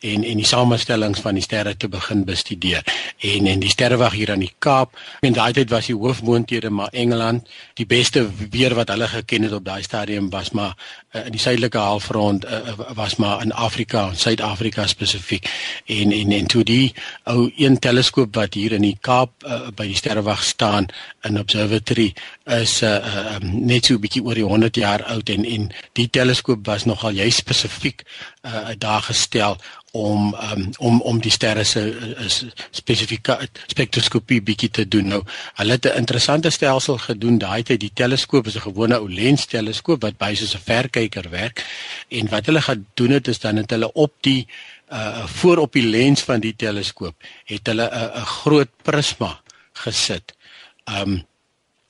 en 0.00 0.24
en 0.24 0.36
die 0.38 0.46
samestellings 0.46 1.20
van 1.20 1.34
die 1.34 1.42
sterre 1.42 1.76
te 1.76 1.88
begin 1.88 2.24
bestudeer. 2.24 2.84
En 3.18 3.46
en 3.46 3.60
die 3.60 3.70
sterrewag 3.70 4.12
hier 4.12 4.30
aan 4.30 4.44
die 4.44 4.52
Kaap, 4.58 4.94
en 5.20 5.34
daai 5.34 5.52
tyd 5.52 5.70
was 5.70 5.88
die 5.90 5.96
hoofmoonthede 5.96 6.70
maar 6.70 6.92
Engeland, 6.92 7.48
die 7.74 7.86
beste 7.86 8.26
weer 8.50 8.74
wat 8.78 8.88
hulle 8.94 9.08
geken 9.08 9.48
het 9.48 9.52
op 9.52 9.64
daai 9.64 9.82
stadium 9.82 10.30
was 10.30 10.50
maar 10.50 10.76
uh, 11.12 11.24
in 11.26 11.34
die 11.34 11.40
suidelike 11.40 11.78
halfrond 11.78 12.44
uh, 12.44 12.76
was 12.94 13.16
maar 13.16 13.42
in 13.42 13.52
Afrika, 13.52 14.12
Suid-Afrika 14.14 14.86
spesifiek. 14.86 15.50
En 15.86 16.12
en 16.12 16.32
en 16.32 16.46
toe 16.46 16.64
die 16.64 16.94
ou 17.24 17.50
een 17.56 17.78
teleskoop 17.78 18.34
wat 18.34 18.54
hier 18.54 18.72
in 18.72 18.86
die 18.86 18.98
Kaap 19.00 19.44
uh, 19.44 19.68
by 19.74 19.88
die 19.90 19.98
sterrewag 19.98 20.44
staan 20.44 20.86
in 21.26 21.38
observatory 21.38 22.12
is 22.44 22.82
uh, 22.82 22.96
uh, 22.96 23.38
net 23.42 23.84
so 23.84 23.94
'n 23.94 24.00
bietjie 24.00 24.22
oor 24.22 24.34
die 24.34 24.46
100 24.46 24.76
jaar 24.76 25.02
oud 25.04 25.28
en 25.28 25.44
en 25.44 25.70
die 25.92 26.08
teleskoop 26.10 26.66
was 26.66 26.84
nogal 26.84 27.12
jy 27.12 27.30
spesifiek 27.30 28.04
uh, 28.42 28.70
daar 28.78 29.02
gestel 29.02 29.58
om 29.90 30.34
um, 30.52 30.70
om 30.78 31.00
om 31.00 31.20
die 31.20 31.30
sterre 31.32 31.64
se 31.64 31.82
spesifieke 32.70 33.38
spektroskopie 33.66 34.42
bietjie 34.44 34.70
te 34.70 34.88
doen. 34.88 35.08
Nou, 35.14 35.22
hulle 35.60 35.72
het 35.72 35.86
'n 35.86 35.96
interessante 35.96 36.50
stelsel 36.50 36.98
gedoen. 36.98 37.38
Daai 37.38 37.62
tyd 37.62 37.80
die 37.80 37.92
teleskoop 37.94 38.46
is 38.46 38.56
'n 38.56 38.68
gewone 38.68 38.98
ou 38.98 39.10
lens 39.10 39.46
teleskoop 39.46 40.02
wat 40.02 40.18
by 40.18 40.34
soos 40.34 40.54
'n 40.54 40.64
verkyker 40.64 41.30
werk. 41.30 41.64
En 42.08 42.28
wat 42.28 42.46
hulle 42.46 42.60
gaan 42.60 42.86
doen 42.94 43.10
het 43.10 43.28
is 43.28 43.38
dan 43.38 43.56
het 43.56 43.70
hulle 43.70 43.92
op 43.92 44.12
die 44.20 44.46
uh 44.92 45.26
voor 45.26 45.56
op 45.56 45.72
die 45.72 45.86
lens 45.86 46.22
van 46.22 46.40
die 46.40 46.56
teleskoop 46.56 47.14
het 47.44 47.66
hulle 47.66 47.90
'n 47.92 48.20
'n 48.20 48.26
groot 48.26 48.70
prisma 48.82 49.40
gesit. 49.72 50.34
Um 50.84 51.27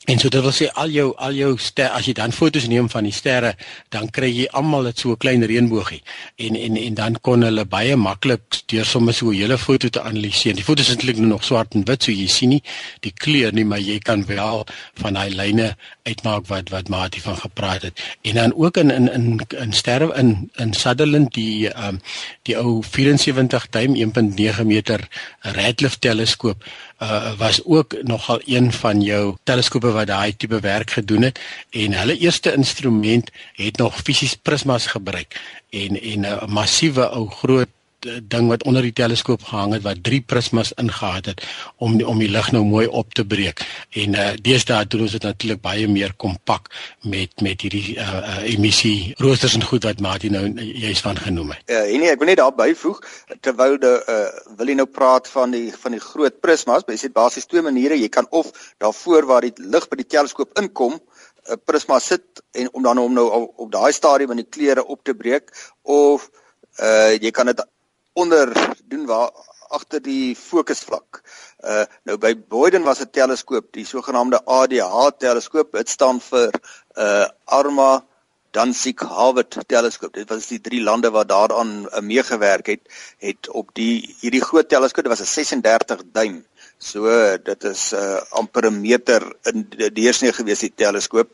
En 0.09 0.17
so 0.17 0.31
dit 0.33 0.41
wil 0.41 0.55
sê 0.57 0.71
al 0.81 0.89
jou 0.89 1.11
al 1.21 1.35
jou 1.37 1.51
ster 1.61 1.91
as 1.93 2.07
jy 2.09 2.15
dan 2.17 2.33
fotos 2.33 2.65
neem 2.73 2.87
van 2.89 3.05
die 3.05 3.13
sterre, 3.13 3.51
dan 3.93 4.07
kry 4.09 4.31
jy 4.33 4.47
almal 4.57 4.89
dit 4.89 4.99
so 4.99 5.13
'n 5.13 5.21
klein 5.21 5.45
reënboogie. 5.45 6.01
En 6.37 6.57
en 6.57 6.77
en 6.77 6.95
dan 6.95 7.19
kon 7.21 7.43
hulle 7.45 7.65
baie 7.65 7.97
maklik 7.97 8.63
deur 8.73 8.87
sommer 8.87 9.15
so 9.15 9.29
'n 9.29 9.35
hele 9.35 9.59
foto 9.59 9.89
te 9.89 10.01
analiseer. 10.01 10.55
Die 10.55 10.65
foto's 10.65 10.89
is 10.89 10.95
eintlik 10.95 11.19
nog 11.19 11.45
swart 11.45 11.75
en 11.75 11.85
wit, 11.85 12.03
so 12.03 12.13
jy 12.13 12.27
sien 12.27 12.49
nie 12.49 12.63
die 13.01 13.13
kleur 13.13 13.53
nie, 13.53 13.65
maar 13.65 13.81
jy 13.81 13.99
kan 13.99 14.25
wel 14.27 14.67
van 14.95 15.13
daai 15.13 15.31
lyne 15.31 15.77
uitmaak 16.05 16.47
wat 16.47 16.71
wat 16.71 16.89
Mati 16.89 17.21
van 17.21 17.37
gepraat 17.37 17.83
het. 17.83 18.01
En 18.23 18.35
dan 18.35 18.55
ook 18.55 18.77
in 18.77 18.91
in 18.91 19.13
in 19.13 19.41
in 19.59 19.73
sterre 19.73 20.15
in 20.17 20.51
in 20.57 20.73
Sutherland 20.73 21.35
die 21.35 21.69
ehm 21.69 21.89
um, 21.89 22.01
die 22.43 22.57
ou 22.57 22.83
74 22.83 23.69
duim 23.71 23.95
1.9 23.95 24.65
meter 24.65 25.09
Radcliffe 25.41 25.99
teleskoop 25.99 26.65
uh, 27.03 27.33
was 27.39 27.65
ook 27.65 27.95
nogal 28.03 28.41
een 28.45 28.73
van 28.73 29.01
jou 29.01 29.37
teleskope 29.43 29.91
wat 29.99 30.11
daai 30.11 30.37
tipe 30.37 30.61
werk 30.63 30.91
gedoen 30.99 31.27
het 31.29 31.41
en 31.71 31.97
hulle 31.99 32.19
eerste 32.19 32.55
instrument 32.55 33.31
het 33.59 33.77
nog 33.83 33.99
fisies 34.07 34.37
prismas 34.37 34.87
gebruik 34.95 35.41
en 35.71 36.01
en 36.13 36.21
'n 36.27 36.51
massiewe 36.59 37.09
ou 37.09 37.27
groot 37.41 37.73
ding 38.07 38.49
wat 38.49 38.63
onder 38.63 38.83
die 38.83 38.93
teleskoop 38.93 39.43
gehang 39.43 39.73
het 39.73 39.83
wat 39.83 40.03
drie 40.03 40.21
prismas 40.21 40.73
ingehaat 40.73 41.27
het 41.27 41.43
om 41.77 41.97
die, 41.99 42.07
om 42.07 42.19
die 42.19 42.29
lig 42.31 42.51
nou 42.53 42.63
mooi 42.65 42.87
op 42.87 43.15
te 43.15 43.25
breek. 43.27 43.63
En 43.91 44.15
uh 44.15 44.27
deesdae 44.43 44.87
doen 44.87 45.01
ons 45.07 45.17
dit 45.17 45.23
natuurlik 45.23 45.61
baie 45.61 45.89
meer 45.89 46.15
kompak 46.17 46.71
met 47.03 47.41
met 47.43 47.61
hierdie 47.61 47.97
uh, 47.97 48.07
uh 48.07 48.43
emissie 48.53 49.15
roosters 49.19 49.55
en 49.55 49.65
goed 49.65 49.85
wat 49.85 50.01
Martin 50.01 50.33
nou 50.33 50.45
juist 50.63 51.03
van 51.03 51.19
genoem 51.19 51.51
het. 51.51 51.63
Uh, 51.67 51.99
nee, 51.99 52.11
ek 52.11 52.23
wil 52.23 52.31
net 52.31 52.41
daar 52.43 52.55
byvoeg 52.55 53.01
terwyl 53.41 53.79
de 53.83 53.95
uh 54.07 54.57
wil 54.59 54.71
jy 54.71 54.79
nou 54.79 54.87
praat 54.87 55.29
van 55.29 55.51
die 55.51 55.73
van 55.75 55.97
die 55.97 56.03
groot 56.03 56.41
prismas, 56.41 56.87
jy 56.87 56.99
sê 57.01 57.13
basies 57.13 57.47
twee 57.47 57.63
maniere, 57.63 57.99
jy 57.99 58.09
kan 58.09 58.27
of 58.31 58.53
daarvoor 58.79 59.27
waar 59.27 59.47
die 59.47 59.55
lig 59.57 59.89
by 59.89 60.03
die 60.03 60.11
teleskoop 60.17 60.59
inkom 60.59 61.01
'n 61.49 61.61
prisma 61.65 61.99
sit 61.99 62.43
en 62.53 62.69
om 62.73 62.83
dan 62.83 62.99
om 62.99 63.13
nou 63.13 63.27
op, 63.31 63.53
op 63.57 63.73
daai 63.73 63.93
stadium 63.93 64.31
in 64.31 64.45
die 64.45 64.53
kleure 64.57 64.85
op 64.85 65.03
te 65.05 65.15
breek 65.15 65.51
of 65.83 66.31
uh 66.79 67.17
jy 67.19 67.31
kan 67.31 67.47
dit 67.47 67.67
onder 68.13 68.77
doen 68.85 69.07
waar 69.07 69.31
agter 69.69 70.03
die 70.03 70.37
fokusvlak. 70.37 71.23
Uh 71.61 71.85
nou 72.09 72.17
by 72.19 72.35
Boyden 72.49 72.83
was 72.83 73.01
'n 73.01 73.11
teleskoop, 73.11 73.73
die 73.73 73.87
sogenaamde 73.87 74.45
ADH 74.45 75.11
teleskoop. 75.19 75.73
Dit 75.73 75.89
staan 75.89 76.21
vir 76.21 76.53
uh 76.97 77.27
Arma 77.45 78.05
Danzig 78.51 79.01
Harvard 79.01 79.59
teleskoop. 79.67 80.15
Dit 80.15 80.29
was 80.29 80.47
die 80.49 80.61
drie 80.61 80.81
lande 80.83 81.11
wat 81.11 81.29
daaraan 81.29 81.85
uh, 81.87 82.01
meegewerk 82.01 82.67
het, 82.67 82.81
het 83.19 83.49
op 83.49 83.75
die 83.77 84.17
hierdie 84.21 84.41
groot 84.41 84.69
teleskoop, 84.69 85.05
dit 85.05 85.13
was 85.13 85.21
'n 85.21 85.33
36 85.35 86.03
duim. 86.13 86.45
So 86.79 87.11
dit 87.43 87.65
is 87.65 87.93
uh 87.93 88.21
amper 88.31 88.71
'n 88.71 88.81
meter 88.81 89.23
in 89.43 89.67
deursnee 89.93 90.33
gewees 90.33 90.65
die 90.65 90.73
teleskoop. 90.75 91.29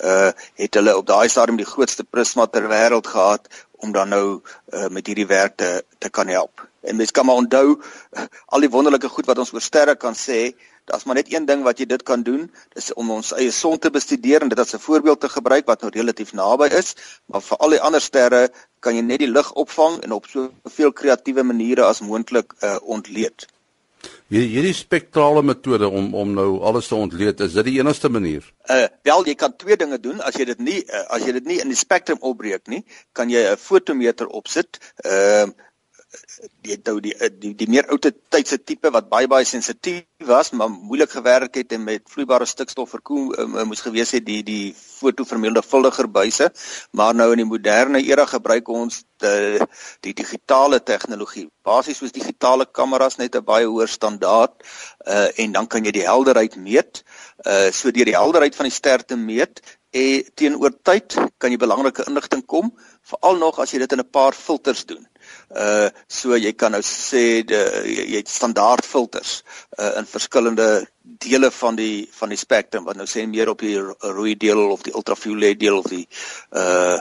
Uh 0.00 0.30
het 0.54 0.74
hulle 0.74 0.96
op 0.96 1.06
daai 1.06 1.28
stadium 1.28 1.56
die 1.56 1.72
grootste 1.72 2.04
prisma 2.04 2.46
ter 2.46 2.68
wêreld 2.68 3.06
gehad 3.06 3.48
om 3.78 3.92
dan 3.92 4.08
nou 4.08 4.40
uh, 4.72 4.88
met 4.88 5.06
hierdie 5.06 5.26
werk 5.26 5.56
te 5.56 5.84
te 5.98 6.10
kan 6.10 6.28
help. 6.28 6.66
En 6.80 6.96
mens 6.96 7.10
kan 7.10 7.26
maar 7.26 7.40
onthou 7.40 7.78
uh, 7.78 8.24
al 8.46 8.60
die 8.64 8.70
wonderlike 8.70 9.08
goed 9.08 9.26
wat 9.26 9.38
ons 9.38 9.52
oor 9.52 9.64
sterre 9.64 9.96
kan 9.96 10.14
sê, 10.14 10.54
daar's 10.88 11.04
maar 11.04 11.18
net 11.18 11.32
een 11.32 11.46
ding 11.46 11.62
wat 11.66 11.78
jy 11.78 11.86
dit 11.86 12.02
kan 12.02 12.22
doen, 12.22 12.46
dis 12.74 12.92
om 12.94 13.10
ons 13.18 13.32
eie 13.36 13.52
son 13.52 13.78
te 13.78 13.90
bestudeer 13.90 14.42
en 14.42 14.48
dit 14.52 14.58
as 14.58 14.74
'n 14.74 14.84
voorbeeld 14.86 15.20
te 15.20 15.28
gebruik 15.28 15.66
wat 15.66 15.82
nou 15.82 15.90
relatief 15.94 16.32
naby 16.32 16.70
is, 16.80 16.94
maar 17.26 17.42
vir 17.42 17.58
al 17.58 17.76
die 17.76 17.80
ander 17.80 18.00
sterre 18.00 18.48
kan 18.80 18.96
jy 18.96 19.02
net 19.02 19.18
die 19.18 19.30
lig 19.30 19.52
opvang 19.52 20.00
en 20.02 20.12
op 20.12 20.26
soveel 20.26 20.92
kreatiewe 20.92 21.42
maniere 21.42 21.84
as 21.84 22.00
moontlik 22.00 22.54
uh, 22.62 22.76
ontleed. 22.82 23.46
Hierdie 24.28 24.48
hierdie 24.52 24.76
spektrale 24.76 25.40
metode 25.40 25.88
om 25.88 26.10
om 26.14 26.32
nou 26.36 26.48
alles 26.68 26.90
te 26.90 26.96
ontleed, 26.96 27.38
is 27.40 27.54
dit 27.56 27.64
die 27.70 27.78
enigste 27.78 28.10
manier? 28.12 28.44
Uh 28.68 28.84
wel, 29.08 29.24
jy 29.30 29.34
kan 29.40 29.54
twee 29.56 29.76
dinge 29.80 29.96
doen. 30.04 30.20
As 30.20 30.36
jy 30.36 30.44
dit 30.50 30.60
nie 30.60 30.82
uh, 30.82 31.06
as 31.16 31.24
jy 31.24 31.32
dit 31.38 31.48
nie 31.48 31.56
in 31.62 31.72
die 31.72 31.78
spektrum 31.78 32.20
opbreek 32.20 32.68
nie, 32.68 32.82
kan 33.16 33.32
jy 33.32 33.46
'n 33.54 33.56
fotometer 33.56 34.28
opsit. 34.28 34.80
Ehm 35.04 35.48
uh, 35.48 35.67
die 36.64 36.76
nou 36.84 36.94
die 37.04 37.14
die 37.40 37.52
die 37.58 37.68
meer 37.68 37.88
oute 37.92 38.12
tydse 38.32 38.58
tipe 38.70 38.90
wat 38.94 39.08
baie 39.12 39.28
baie 39.28 39.44
sensitief 39.48 40.30
was 40.30 40.50
maar 40.56 40.70
moeilik 40.70 41.10
gewerk 41.10 41.58
het 41.60 41.72
en 41.76 41.84
met 41.84 42.06
vloeibare 42.08 42.46
stikstof 42.48 42.94
verkoel 42.96 43.34
um, 43.42 43.58
moes 43.68 43.84
gewees 43.84 44.14
het 44.16 44.24
die 44.24 44.40
die 44.46 44.72
foto 44.78 45.26
vermenigvuldiger 45.28 46.08
buise 46.08 46.48
maar 46.92 47.14
nou 47.14 47.28
in 47.32 47.42
die 47.42 47.50
moderne 47.52 48.02
era 48.04 48.24
gebruik 48.26 48.68
ons 48.68 49.02
die, 49.18 49.66
die 50.00 50.14
digitale 50.14 50.80
tegnologie. 50.80 51.48
Basies 51.66 51.98
soos 52.00 52.14
digitale 52.14 52.66
kameras 52.66 53.18
net 53.18 53.36
'n 53.36 53.44
baie 53.44 53.66
hoër 53.66 53.88
standaard 53.88 54.62
uh, 55.06 55.28
en 55.42 55.52
dan 55.52 55.66
kan 55.66 55.84
jy 55.84 55.92
die 55.92 56.06
helderheid 56.06 56.56
meet. 56.56 57.02
Uh, 57.44 57.70
so 57.70 57.90
deur 57.90 58.04
die 58.04 58.16
helderheid 58.16 58.56
van 58.56 58.70
die 58.70 58.74
ster 58.74 59.04
te 59.04 59.16
meet 59.16 59.60
en 59.90 60.24
teenoor 60.34 60.72
tyd 60.82 61.16
kan 61.38 61.50
jy 61.50 61.56
belangrike 61.56 62.04
inligting 62.06 62.44
kom 62.46 62.72
veral 63.12 63.38
nog 63.40 63.58
as 63.58 63.72
jy 63.72 63.78
dit 63.84 63.92
in 63.92 64.04
'n 64.04 64.10
paar 64.10 64.34
filters 64.34 64.84
doen 64.86 65.06
Uh 65.48 65.88
so 66.06 66.36
jy 66.36 66.52
kan 66.52 66.74
nou 66.76 66.82
sê 66.84 67.40
de, 67.46 67.58
jy, 67.88 68.04
jy 68.12 68.20
het 68.20 68.28
standaard 68.28 68.84
filters 68.84 69.42
uh 69.80 69.94
in 70.00 70.08
verskillende 70.08 70.68
dele 71.24 71.48
van 71.50 71.76
die 71.78 72.08
van 72.12 72.28
die 72.28 72.38
spektrum 72.40 72.84
wat 72.84 72.98
nou 73.00 73.06
sê 73.08 73.24
meer 73.26 73.48
op 73.48 73.62
die 73.64 73.78
rooi 73.80 74.34
deel 74.36 74.60
of 74.68 74.84
die 74.84 74.92
ultraviolet 74.92 75.60
deel 75.60 75.78
of 75.80 75.88
die 75.88 76.04
uh 76.52 76.98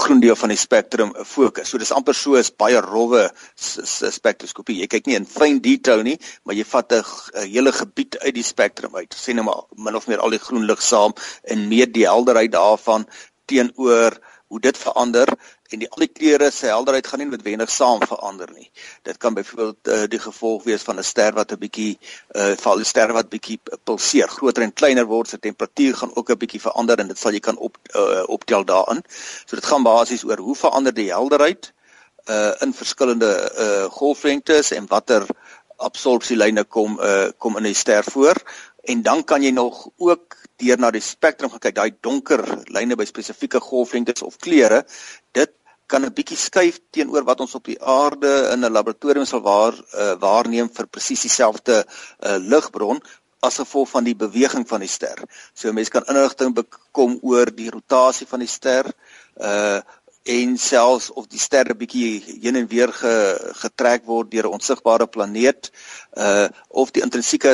groen 0.00 0.20
deel 0.20 0.34
van 0.36 0.50
die 0.50 0.58
spektrum 0.58 1.12
fokus. 1.28 1.70
So 1.70 1.78
dis 1.78 1.92
amper 1.94 2.16
so 2.18 2.34
is 2.40 2.50
baie 2.50 2.80
rowwe 2.82 3.28
spektroskopie. 3.54 4.80
Jy 4.82 4.90
kyk 4.90 5.06
nie 5.06 5.18
in 5.20 5.28
fyn 5.28 5.60
detail 5.62 6.02
nie, 6.02 6.16
maar 6.42 6.58
jy 6.58 6.66
vat 6.66 6.98
'n 6.98 7.04
hele 7.46 7.72
gebied 7.72 8.18
uit 8.24 8.34
die 8.34 8.46
spektrum 8.46 8.96
uit. 8.96 9.14
Sê 9.14 9.34
nou 9.34 9.44
maar 9.46 9.62
min 9.76 9.94
of 9.94 10.08
meer 10.08 10.18
al 10.18 10.34
die 10.34 10.42
groen 10.42 10.66
lig 10.66 10.82
saam 10.82 11.14
en 11.44 11.68
meet 11.68 11.94
die 11.94 12.08
helderheid 12.10 12.52
daarvan 12.52 13.06
teenoor 13.46 14.18
hoe 14.54 14.62
dit 14.62 14.78
verander 14.78 15.30
en 15.74 15.80
die 15.82 15.88
al 15.90 16.04
die 16.04 16.10
kleure 16.14 16.50
se 16.54 16.68
helderheid 16.70 17.08
gaan 17.10 17.22
nie 17.24 17.26
noodwendig 17.26 17.70
saam 17.74 18.02
verander 18.06 18.50
nie. 18.54 18.68
Dit 19.02 19.18
kan 19.18 19.34
byvoorbeeld 19.34 19.90
uh, 19.90 20.04
die 20.12 20.20
gevolg 20.22 20.62
wees 20.68 20.84
van 20.86 21.00
'n 21.02 21.06
ster 21.08 21.34
wat 21.34 21.52
'n 21.52 21.58
bietjie 21.58 21.98
uh 22.38 22.52
val 22.62 22.78
'n 22.78 22.86
ster 22.86 23.12
wat 23.16 23.32
bietjie 23.32 23.58
pulseer, 23.84 24.28
groter 24.28 24.62
en 24.62 24.72
kleiner 24.72 25.06
word, 25.10 25.28
sy 25.28 25.40
temperatuur 25.42 25.96
gaan 25.96 26.14
ook 26.14 26.30
'n 26.30 26.38
bietjie 26.38 26.60
verander 26.60 26.98
en 26.98 27.08
dit 27.08 27.18
sal 27.18 27.32
jy 27.32 27.40
kan 27.40 27.58
op 27.58 27.78
uh, 27.96 28.22
optel 28.26 28.64
daarin. 28.64 29.02
So 29.46 29.56
dit 29.56 29.66
gaan 29.66 29.82
basies 29.82 30.24
oor 30.24 30.38
hoe 30.38 30.56
verander 30.56 30.94
die 30.94 31.10
helderheid 31.10 31.72
uh 32.30 32.52
in 32.60 32.72
verskillende 32.72 33.32
uh 33.58 33.90
golflengtes 33.90 34.70
en 34.70 34.86
watter 34.86 35.26
absorpsielyne 35.76 36.64
kom 36.64 37.00
uh 37.00 37.28
kom 37.38 37.56
in 37.56 37.66
die 37.72 37.74
ster 37.74 38.04
voor 38.04 38.38
en 38.84 39.02
dan 39.02 39.24
kan 39.24 39.42
jy 39.42 39.50
nog 39.50 39.88
ook 39.96 40.43
deur 40.62 40.78
na 40.78 40.90
die 40.94 41.02
spektrum 41.02 41.50
gaan 41.50 41.60
kyk, 41.60 41.76
daai 41.76 41.92
donker 42.02 42.42
lyne 42.74 42.96
by 42.96 43.06
spesifieke 43.08 43.60
golflengtes 43.60 44.22
of 44.22 44.38
kleure, 44.38 44.84
dit 45.32 45.50
kan 45.86 46.04
'n 46.04 46.14
bietjie 46.14 46.36
skuif 46.36 46.80
teenoor 46.90 47.24
wat 47.24 47.40
ons 47.40 47.54
op 47.54 47.64
die 47.64 47.80
aarde 47.80 48.50
in 48.52 48.64
'n 48.64 48.72
laboratorium 48.72 49.26
sal 49.26 49.42
waar 49.42 49.74
uh, 49.74 50.14
waarneem 50.20 50.70
vir 50.70 50.86
presies 50.86 51.22
dieselfde 51.22 51.84
uh, 51.84 52.38
ligbron 52.38 53.00
as 53.40 53.60
gevolg 53.60 53.90
van 53.90 54.04
die 54.04 54.16
beweging 54.16 54.64
van 54.68 54.80
die 54.80 54.88
ster. 54.88 55.20
So 55.54 55.72
mense 55.72 55.90
kan 55.90 56.06
inligting 56.08 56.54
bekom 56.54 57.18
oor 57.22 57.50
die 57.52 57.70
rotasie 57.70 58.26
van 58.26 58.40
die 58.40 58.48
ster, 58.48 58.88
uh 59.36 59.80
en 60.24 60.56
selfs 60.56 61.10
of 61.12 61.26
die 61.28 61.38
sterre 61.38 61.74
bietjie 61.76 62.38
heen 62.40 62.56
en 62.56 62.68
weer 62.68 62.88
ge, 62.96 63.12
getrek 63.60 64.06
word 64.08 64.30
deur 64.32 64.46
'n 64.48 64.56
onsigbare 64.56 65.06
planeet 65.06 65.68
uh 66.16 66.48
of 66.68 66.92
die 66.96 67.02
intrinsieke 67.04 67.52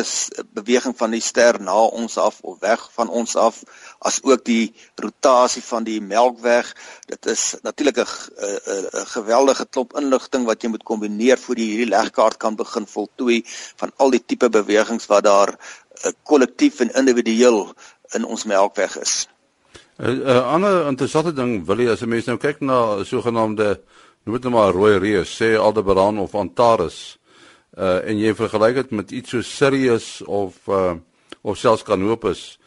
beweging 0.55 0.95
van 0.97 1.11
die 1.11 1.21
ster 1.21 1.59
na 1.61 1.75
ons 1.75 2.17
af 2.17 2.39
of 2.41 2.61
weg 2.61 2.85
van 2.95 3.09
ons 3.09 3.35
af 3.37 3.59
as 3.99 4.21
ook 4.23 4.45
die 4.45 4.73
rotasie 4.95 5.63
van 5.63 5.85
die 5.85 6.01
melkweg. 6.01 6.71
Dit 7.07 7.27
is 7.27 7.57
natuurlik 7.63 7.99
'n 7.99 8.07
'n 8.07 9.07
geweldige 9.17 9.67
klop 9.67 9.97
inligting 9.99 10.47
wat 10.47 10.63
jy 10.63 10.69
moet 10.69 10.87
kombineer 10.87 11.39
voor 11.39 11.59
jy 11.59 11.67
hierdie 11.67 11.91
legkaart 11.97 12.37
kan 12.37 12.55
begin 12.57 12.87
voltooi 12.87 13.43
van 13.77 13.91
al 13.97 14.11
die 14.11 14.25
tipe 14.27 14.49
bewegings 14.49 15.07
wat 15.07 15.25
daar 15.25 15.51
uh, 15.59 16.13
kollektief 16.23 16.81
en 16.81 16.95
individueel 16.95 17.75
in 18.15 18.25
ons 18.25 18.45
melkweg 18.45 18.97
is. 18.97 19.27
'n 20.01 20.09
uh, 20.09 20.27
uh, 20.27 20.53
ander 20.55 20.87
interessante 20.89 21.33
ding 21.33 21.67
wil 21.67 21.79
jy 21.79 21.91
as 21.93 22.03
'n 22.03 22.09
mens 22.09 22.27
nou 22.27 22.39
kyk 22.39 22.61
na 22.61 23.05
sogenaamde 23.05 23.81
noem 24.25 24.35
dit 24.37 24.45
nou 24.45 24.53
maar 24.53 24.73
rooi 24.73 24.99
reus, 24.99 25.29
sê 25.29 25.57
Aldebaran 25.57 26.19
of 26.19 26.35
Antares 26.35 27.19
uh 27.79 28.01
en 28.09 28.19
jy 28.19 28.35
vergelyk 28.35 28.75
dit 28.75 28.91
met 28.91 29.11
iets 29.11 29.31
so 29.31 29.43
Sirius 29.43 30.23
of 30.27 30.57
uh 30.69 30.95
of 31.43 31.59
selfs 31.59 31.85
Canopus 31.85 32.59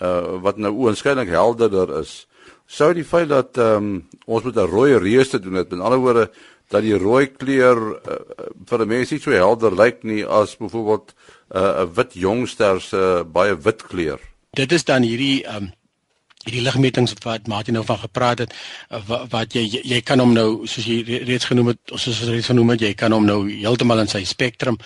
uh 0.00 0.38
wat 0.40 0.56
nou 0.56 0.72
oënskynlik 0.72 1.28
helderder 1.28 1.98
is 2.00 2.26
sou 2.66 2.92
die 2.94 3.04
feit 3.06 3.28
dat 3.30 3.58
um, 3.58 4.06
ons 4.26 4.44
met 4.44 4.56
'n 4.56 4.70
rooi 4.70 4.98
reus 4.98 5.28
te 5.28 5.38
doen 5.38 5.54
het 5.54 5.70
met 5.70 5.80
ander 5.80 5.98
woorde 5.98 6.30
dat 6.68 6.82
die 6.82 6.98
rooi 6.98 7.26
kleur 7.26 7.78
uh, 7.94 8.18
vir 8.66 8.80
'n 8.80 8.88
mens 8.88 9.10
nie 9.10 9.20
so 9.20 9.30
helder 9.30 9.74
lyk 9.74 10.02
nie 10.02 10.24
as 10.26 10.56
byvoorbeeld 10.56 11.14
'n 11.54 11.58
uh, 11.58 11.86
wit 11.94 12.12
jongster 12.14 12.80
se 12.80 12.96
uh, 12.96 13.22
baie 13.24 13.56
wit 13.56 13.82
kleur? 13.82 14.20
Dit 14.50 14.72
is 14.72 14.84
dan 14.84 15.02
hierdie 15.02 15.46
um 15.56 15.70
hierdie 16.46 16.62
ligmetings 16.64 17.14
wat 17.24 17.50
Martin 17.50 17.74
nou 17.74 17.84
van 17.86 17.98
gepraat 17.98 18.44
het 18.44 18.54
wat, 19.08 19.26
wat 19.32 19.58
jy 19.58 19.66
jy 19.82 20.00
kan 20.06 20.22
hom 20.22 20.32
nou 20.36 20.66
soos 20.70 20.86
jy 20.86 21.02
reeds 21.26 21.50
genoem 21.50 21.74
het 21.74 21.94
soos 21.96 22.22
ons 22.22 22.30
reeds 22.30 22.52
genoem 22.52 22.74
het 22.76 22.86
jy 22.86 22.94
kan 22.94 23.12
hom 23.12 23.26
nou 23.26 23.42
heeltemal 23.50 24.04
in 24.04 24.10
sy 24.12 24.24
spektrum 24.24 24.78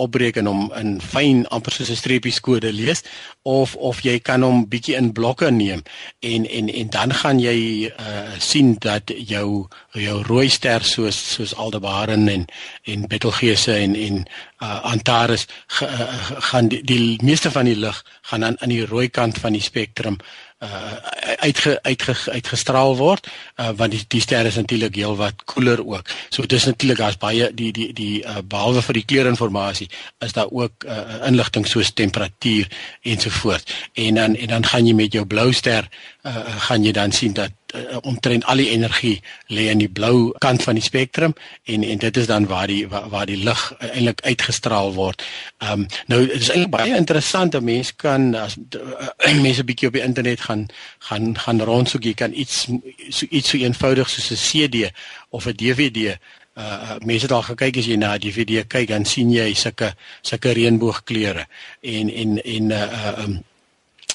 opbreek 0.00 0.38
en 0.40 0.48
hom 0.48 0.62
in 0.78 0.94
fyn 1.04 1.42
amper 1.52 1.74
soos 1.76 1.90
'n 1.92 2.00
streepies 2.00 2.40
kode 2.40 2.72
lees 2.72 3.02
of 3.44 3.74
of 3.76 4.00
jy 4.00 4.18
kan 4.28 4.42
hom 4.42 4.64
bietjie 4.68 4.96
in 4.96 5.12
blokke 5.12 5.50
neem 5.50 5.82
en 6.20 6.46
en 6.46 6.68
en 6.68 6.88
dan 6.88 7.12
gaan 7.12 7.40
jy 7.40 7.92
uh, 7.92 8.32
sien 8.38 8.76
dat 8.80 9.12
jou 9.16 9.68
jou 9.92 10.22
rooi 10.22 10.48
ster 10.48 10.84
soos 10.84 11.16
soos 11.34 11.54
Aldebaran 11.54 12.28
en 12.28 12.46
en 12.84 13.06
Betelgeuse 13.08 13.74
en 13.74 13.94
en 13.94 14.24
uh, 14.62 14.80
Antares 14.92 15.46
ge, 15.66 15.86
uh, 15.86 16.40
gaan 16.50 16.68
die, 16.68 16.82
die 16.82 17.18
meeste 17.22 17.50
van 17.50 17.64
die 17.64 17.76
lig 17.76 18.04
gaan 18.22 18.44
aan 18.44 18.56
aan 18.60 18.72
die 18.72 18.86
rooi 18.86 19.08
kant 19.08 19.38
van 19.38 19.52
die 19.52 19.60
spektrum 19.62 20.18
uh 20.62 20.96
uitge, 21.42 21.78
uitge 21.82 22.14
uitgestraal 22.30 22.96
word 22.96 23.26
uh 23.58 23.70
want 23.76 23.94
die 23.94 24.02
die 24.14 24.20
sterre 24.22 24.48
is 24.52 24.58
natuurlik 24.60 24.94
heelwat 24.94 25.44
koeler 25.44 25.82
ook. 25.84 26.10
So 26.30 26.46
dis 26.46 26.68
natuurlik 26.68 27.00
daar's 27.02 27.18
baie 27.18 27.50
die 27.54 27.72
die 27.72 27.90
die 27.92 28.22
uh 28.22 28.42
behalwe 28.44 28.82
vir 28.82 29.00
die 29.00 29.04
kleurinformasie 29.04 29.88
is 30.24 30.36
daar 30.36 30.50
ook 30.50 30.86
uh 30.86 31.26
inligting 31.26 31.66
soos 31.66 31.92
temperatuur 31.92 32.70
ensovoorts. 33.02 33.88
En 33.92 34.14
dan 34.14 34.36
en 34.36 34.54
dan 34.54 34.66
gaan 34.66 34.86
jy 34.86 34.94
met 34.94 35.12
jou 35.12 35.26
blou 35.26 35.50
ster 35.52 35.88
uh 36.22 36.46
gaan 36.68 36.84
jy 36.84 36.92
dan 36.92 37.12
sien 37.12 37.34
dat 37.34 37.50
uh, 37.74 37.96
omtrent 38.02 38.44
al 38.44 38.56
die 38.56 38.70
energie 38.70 39.22
lê 39.46 39.68
in 39.70 39.78
die 39.78 39.88
blou 39.88 40.32
kant 40.44 40.62
van 40.62 40.78
die 40.78 40.84
spektrum 40.84 41.34
en 41.64 41.84
en 41.84 41.98
dit 41.98 42.16
is 42.16 42.26
dan 42.26 42.46
waar 42.46 42.66
die 42.66 42.88
waar, 42.88 43.08
waar 43.08 43.26
die 43.26 43.38
lig 43.44 43.62
eintlik 43.78 44.20
uitgestraal 44.24 44.92
word. 44.94 45.22
Ehm 45.58 45.72
um, 45.72 45.86
nou 46.06 46.20
dit 46.26 46.40
is 46.40 46.50
eintlik 46.50 46.74
baie 46.76 46.96
interessant 46.96 47.52
dat 47.52 47.62
mense 47.62 47.94
kan 47.96 48.34
as 48.34 48.56
uh, 48.76 49.08
mense 49.46 49.62
'n 49.62 49.66
bietjie 49.66 49.88
op 49.88 49.98
die 49.98 50.04
internet 50.04 50.40
gaan 50.40 50.66
gaan 50.98 51.38
gaan 51.38 51.60
rondsoek 51.60 52.04
jy 52.04 52.14
kan 52.14 52.32
iets 52.34 52.66
so 53.08 53.26
iets 53.30 53.48
so 53.48 53.58
eenvoudig 53.58 54.08
soos 54.10 54.30
'n 54.30 54.42
CD 54.48 54.92
of 55.30 55.46
'n 55.46 55.56
DVD 55.56 56.18
uh 56.56 56.96
mense 57.00 57.24
het 57.24 57.32
al 57.32 57.42
gekyk 57.42 57.78
as 57.80 57.86
jy 57.88 57.96
na 57.96 58.18
die 58.20 58.32
video 58.32 58.62
kyk 58.68 58.88
dan 58.88 59.06
sien 59.08 59.30
jy 59.32 59.54
sulke 59.56 59.94
sulke 60.20 60.52
reënboogkleure 60.52 61.46
en 61.80 62.10
en 62.12 62.42
en 62.44 62.70
uh 62.70 63.24
um 63.24 63.40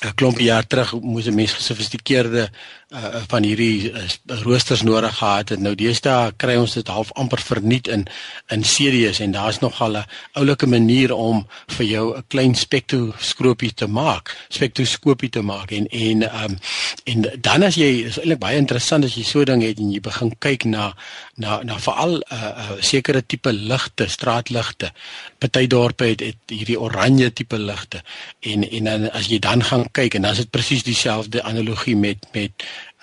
'n 0.05 0.13
klompie 0.13 0.45
jaar 0.45 0.67
terug 0.67 0.93
moes 1.01 1.25
'n 1.25 1.35
mens 1.35 1.53
gesofistikeerde 1.53 2.49
uh, 2.89 3.21
van 3.27 3.43
hierdie 3.43 3.91
uh, 3.91 4.03
roosters 4.43 4.81
nodig 4.81 5.17
gehad 5.17 5.49
het. 5.49 5.59
Nou 5.59 5.73
deesdae 5.75 6.31
kry 6.39 6.55
ons 6.59 6.77
dit 6.77 6.87
half 6.87 7.11
amper 7.19 7.41
verniet 7.43 7.87
in 7.91 8.05
in 8.53 8.63
series 8.63 9.19
en 9.19 9.31
daar's 9.35 9.59
nog 9.59 9.81
al 9.81 9.97
'n 9.97 10.05
oulike 10.39 10.67
manier 10.67 11.13
om 11.13 11.47
vir 11.67 11.85
jou 11.85 12.17
'n 12.17 12.23
klein 12.27 12.55
spektroskopie 12.55 13.73
te 13.73 13.87
maak, 13.87 14.35
spektroskopie 14.49 15.29
te 15.29 15.41
maak 15.41 15.71
en 15.71 15.87
en 15.87 16.43
um, 16.43 16.57
en 17.03 17.21
dan 17.41 17.63
as 17.63 17.75
jy 17.75 18.05
is 18.07 18.17
eintlik 18.17 18.39
baie 18.39 18.57
interessant 18.57 19.03
as 19.03 19.15
jy 19.15 19.23
so 19.23 19.43
ding 19.43 19.61
het 19.61 19.79
en 19.79 19.91
jy 19.91 19.99
begin 19.99 20.35
kyk 20.39 20.65
na 20.65 20.93
na 21.35 21.63
na 21.63 21.79
veral 21.79 22.17
'n 22.17 22.23
uh, 22.33 22.51
uh, 22.57 22.81
sekere 22.81 23.25
tipe 23.25 23.53
ligte, 23.53 24.07
straatligte. 24.07 24.91
Party 25.37 25.67
dorpe 25.67 26.05
het, 26.05 26.19
het 26.19 26.37
hierdie 26.47 26.79
oranje 26.79 27.33
tipe 27.33 27.57
ligte 27.57 28.01
en 28.39 28.69
en 28.69 28.83
dan 28.83 29.11
as 29.11 29.27
jy 29.27 29.39
dan 29.39 29.63
gaan 29.63 29.91
kyk 29.91 30.13
en 30.13 30.21
dan 30.21 30.31
is 30.31 30.37
dit 30.37 30.49
presies 30.49 30.83
dieselfde 30.83 31.43
analogie 31.43 31.95
met 31.95 32.17
met 32.33 32.51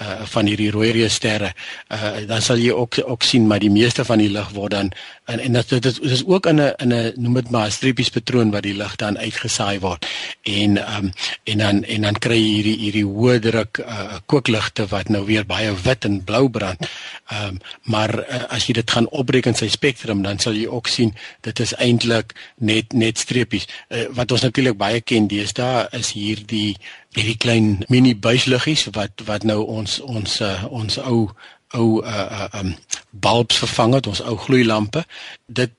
uh 0.02 0.24
van 0.26 0.48
hierdie 0.50 0.70
rooi 0.74 0.90
reus 0.90 1.14
sterre. 1.14 1.52
Uh 1.92 2.24
dan 2.26 2.42
sal 2.42 2.58
jy 2.58 2.72
ook 2.74 2.98
ook 3.04 3.22
sien 3.22 3.46
maar 3.46 3.62
die 3.62 3.70
meeste 3.70 4.04
van 4.04 4.18
die 4.18 4.30
lig 4.30 4.50
word 4.50 4.74
dan 4.74 4.90
en 5.30 5.38
en 5.40 5.52
dit 5.52 5.68
dit 5.82 6.00
is 6.02 6.24
ook 6.26 6.46
in 6.46 6.60
'n 6.60 6.72
in 6.82 6.92
'n 6.92 7.12
noem 7.16 7.34
dit 7.34 7.50
maar 7.50 7.70
streepies 7.70 8.10
patroon 8.10 8.50
wat 8.50 8.62
die 8.62 8.74
lig 8.74 8.96
dan 8.96 9.18
uitgesaai 9.18 9.78
word. 9.78 10.06
En 10.42 10.96
um 10.96 11.12
en 11.44 11.58
dan 11.58 11.84
en 11.84 12.00
dan 12.02 12.18
kry 12.18 12.38
jy 12.38 12.54
hierdie 12.54 12.78
hierdie 12.78 13.04
hoë 13.04 13.38
druk 13.38 13.78
uh 13.78 14.18
kookligte 14.26 14.86
wat 14.86 15.08
nou 15.08 15.24
weer 15.24 15.46
baie 15.46 15.74
wit 15.82 16.04
en 16.04 16.24
blou 16.24 16.48
brand. 16.48 16.88
Um 17.30 17.58
maar 17.82 18.18
uh, 18.18 18.44
as 18.48 18.66
jy 18.66 18.72
dit 18.72 18.90
gaan 18.90 19.08
opbreek 19.08 19.46
in 19.46 19.54
sy 19.54 19.68
spektrum 19.68 20.22
dan 20.22 20.38
sal 20.38 20.52
jy 20.52 20.66
ook 20.66 20.86
sien 20.86 21.14
dit 21.40 21.60
is 21.60 21.74
eintlik 21.74 22.34
net 22.58 22.92
net 22.92 23.18
streepies. 23.18 23.66
Uh, 23.88 24.06
wat 24.10 24.32
ons 24.32 24.42
natuurlik 24.42 24.76
baie 24.76 25.00
ken 25.00 25.28
deesdae 25.28 25.88
is 25.92 26.12
hierdie 26.12 26.76
hierdie 27.14 27.38
klein 27.38 27.84
mini 27.88 28.14
buisliggies 28.16 28.88
wat 28.94 29.24
wat 29.28 29.44
nou 29.44 29.62
ons 29.66 30.00
ons 30.00 30.40
uh, 30.40 30.64
ons 30.70 30.98
ou 30.98 31.30
ou 31.74 31.88
uh, 32.02 32.26
uh 32.40 32.60
um 32.60 32.74
bulbs 33.10 33.58
vervang 33.62 33.94
het 33.94 34.06
ons 34.06 34.22
ou 34.22 34.36
gloeilampe 34.36 35.04
dit 35.46 35.72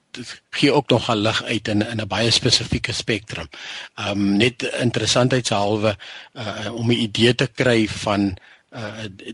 gee 0.55 0.71
ook 0.71 0.89
nog 0.89 1.09
al 1.09 1.23
lig 1.27 1.43
uit 1.43 1.67
in 1.67 1.81
in 1.83 2.01
'n 2.01 2.07
baie 2.07 2.31
spesifieke 2.31 2.91
spektrum. 2.91 3.49
Um 4.09 4.37
net 4.37 4.63
interessantheidshalwe 4.63 5.97
uh 6.33 6.73
om 6.73 6.87
'n 6.91 7.01
idee 7.07 7.35
te 7.35 7.47
kry 7.47 7.87
van 7.87 8.21
uh 8.21 8.54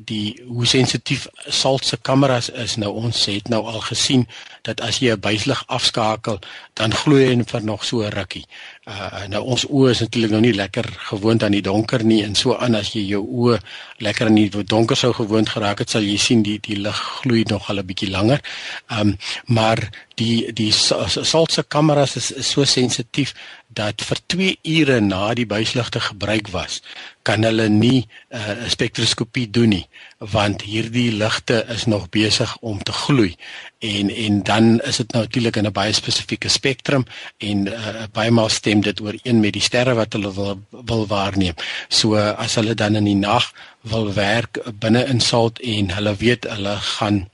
die 0.06 0.42
hoe 0.46 0.66
sensitief 0.66 1.28
salt 1.48 1.86
se 1.86 1.98
kameras 1.98 2.50
is 2.50 2.76
nou 2.78 2.92
ons 2.94 3.26
het 3.26 3.48
nou 3.50 3.64
al 3.66 3.80
gesien 3.82 4.28
dat 4.68 4.82
as 4.82 5.00
jy 5.02 5.14
'n 5.14 5.20
buislig 5.20 5.64
afskakel 5.68 6.40
dan 6.74 6.94
gloei 6.94 7.26
hy 7.26 7.44
vir 7.44 7.64
nog 7.64 7.84
so 7.84 8.06
rukkie. 8.10 8.46
Uh 8.86 9.28
nou 9.28 9.42
ons 9.44 9.66
oë 9.66 9.90
is 9.90 10.00
natuurlik 10.00 10.32
nou 10.32 10.42
nie 10.42 10.54
lekker 10.54 10.86
gewoond 11.10 11.44
aan 11.44 11.52
die 11.52 11.62
donker 11.62 12.04
nie 12.04 12.24
en 12.24 12.36
so 12.36 12.56
aan 12.56 12.76
as 12.76 12.94
jy 12.94 13.02
jou 13.08 13.24
oë 13.26 13.60
lekker 13.98 14.28
in 14.28 14.36
die 14.36 14.64
donker 14.64 14.98
sou 14.98 15.14
gewoond 15.14 15.50
geraak 15.50 15.80
het 15.80 15.90
sal 15.90 16.02
jy 16.02 16.18
sien 16.18 16.44
die 16.44 16.60
die 16.60 16.78
lig 16.78 17.02
gloei 17.22 17.44
nog 17.50 17.70
al 17.70 17.80
'n 17.80 17.86
bietjie 17.86 18.10
langer. 18.10 18.42
Um 18.90 19.18
maar 19.46 19.90
die 20.16 20.54
die 20.54 20.72
salt 20.72 21.52
se 21.52 21.64
kameras 21.64 22.16
is, 22.16 22.32
is 22.32 22.50
so 22.50 22.66
sensitief 22.66 23.34
dat 23.74 24.02
vir 24.02 24.20
2 24.26 24.58
ure 24.64 25.00
na 25.00 25.34
die 25.34 25.46
buisligte 25.46 26.00
gebruik 26.00 26.52
was 26.52 26.82
kan 27.24 27.44
hulle 27.44 27.70
nie 27.70 28.08
'n 28.30 28.38
uh, 28.38 28.70
spektroskopie 28.70 29.50
doen 29.50 29.70
nie 29.70 29.88
want 30.18 30.62
hierdie 30.62 31.12
ligte 31.12 31.66
is 31.70 31.86
nog 31.86 32.10
besig 32.10 32.58
om 32.62 32.84
te 32.84 32.92
gloei 32.92 33.36
en 33.80 34.10
en 34.10 34.44
dan 34.44 34.80
is 34.80 34.98
dit 34.98 35.12
natuurlik 35.12 35.56
in 35.56 35.66
'n 35.66 35.72
baie 35.72 35.94
spesifieke 35.94 36.50
spektrum 36.50 37.06
en 37.38 37.68
uh, 37.68 38.04
baie 38.12 38.32
maal 38.32 38.50
stem 38.50 38.82
dit 38.82 39.02
ooreen 39.02 39.40
met 39.40 39.54
die 39.54 39.62
sterre 39.62 39.94
wat 39.94 40.14
hulle 40.14 40.34
wil 40.34 40.62
wil 40.72 41.08
waarneem. 41.08 41.54
So 41.90 42.16
as 42.16 42.56
hulle 42.56 42.74
dan 42.74 42.96
in 42.96 43.04
die 43.04 43.16
nag 43.16 43.54
wil 43.82 44.14
werk 44.14 44.60
binne 44.80 45.06
in 45.06 45.20
Salt 45.20 45.60
en 45.60 45.90
hulle 45.90 46.16
weet 46.16 46.44
hulle 46.50 46.76
gaan 46.76 47.30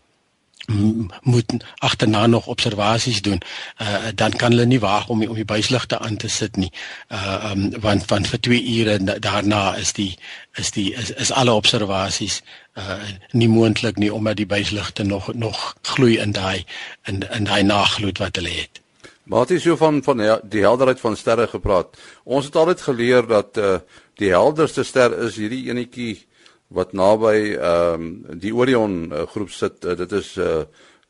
moet 1.22 1.54
agterna 1.76 2.28
nog 2.28 2.48
observasies 2.48 3.22
doen. 3.22 3.42
Uh, 3.82 3.88
dan 4.16 4.32
kan 4.32 4.52
hulle 4.52 4.66
nie 4.66 4.80
waag 4.80 5.08
om 5.08 5.20
die, 5.20 5.30
om 5.30 5.36
die 5.36 5.46
buisligte 5.46 6.00
aan 6.00 6.18
te 6.18 6.28
sit 6.28 6.56
nie. 6.56 6.72
Uh, 7.12 7.52
um, 7.52 7.80
want 7.80 8.06
van 8.06 8.26
vir 8.26 8.40
2 8.40 8.64
ure 8.80 9.20
daarna 9.20 9.76
is 9.76 9.94
die 9.94 10.18
is 10.56 10.72
die 10.72 10.94
is, 10.94 11.12
is 11.12 11.32
alle 11.32 11.54
observasies 11.54 12.42
uh, 12.78 13.00
nie 13.32 13.50
moontlik 13.50 13.98
nie 13.98 14.14
omdat 14.14 14.36
die 14.36 14.46
buisligte 14.46 15.04
nog 15.04 15.34
nog 15.34 15.76
gloei 15.82 16.18
in 16.18 16.32
daai 16.32 16.66
in 17.06 17.24
in 17.32 17.44
daai 17.44 17.64
naggloed 17.64 18.18
wat 18.18 18.36
hulle 18.36 18.52
het. 18.60 18.82
Maar 19.24 19.40
het 19.40 19.52
is 19.52 19.64
so 19.64 19.76
van 19.76 20.04
van 20.04 20.18
die 20.44 20.62
helderheid 20.62 21.00
van 21.00 21.16
sterre 21.16 21.48
gepraat. 21.48 21.98
Ons 22.24 22.46
het 22.46 22.56
altyd 22.56 22.82
geleer 22.82 23.28
dat 23.28 23.58
uh, 23.58 23.78
die 24.16 24.30
helderste 24.30 24.84
ster 24.84 25.16
is 25.24 25.36
hierdie 25.36 25.70
enetjie 25.70 26.27
wat 26.68 26.94
naby 26.94 27.56
ehm 27.56 28.02
um, 28.02 28.40
die 28.40 28.54
Orion 28.56 29.12
uh, 29.12 29.26
groep 29.32 29.52
sit. 29.52 29.86
Uh, 29.86 29.96
dit 29.96 30.12
is 30.12 30.36
uh, 30.38 30.64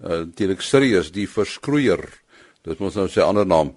uh 0.03 0.23
direk 0.37 0.61
Sirius 0.61 1.11
die 1.11 1.27
verskroeier. 1.29 2.03
Dit 2.61 2.79
moet 2.79 2.95
nou 2.95 3.07
sy 3.09 3.23
ander 3.25 3.47
naam. 3.47 3.73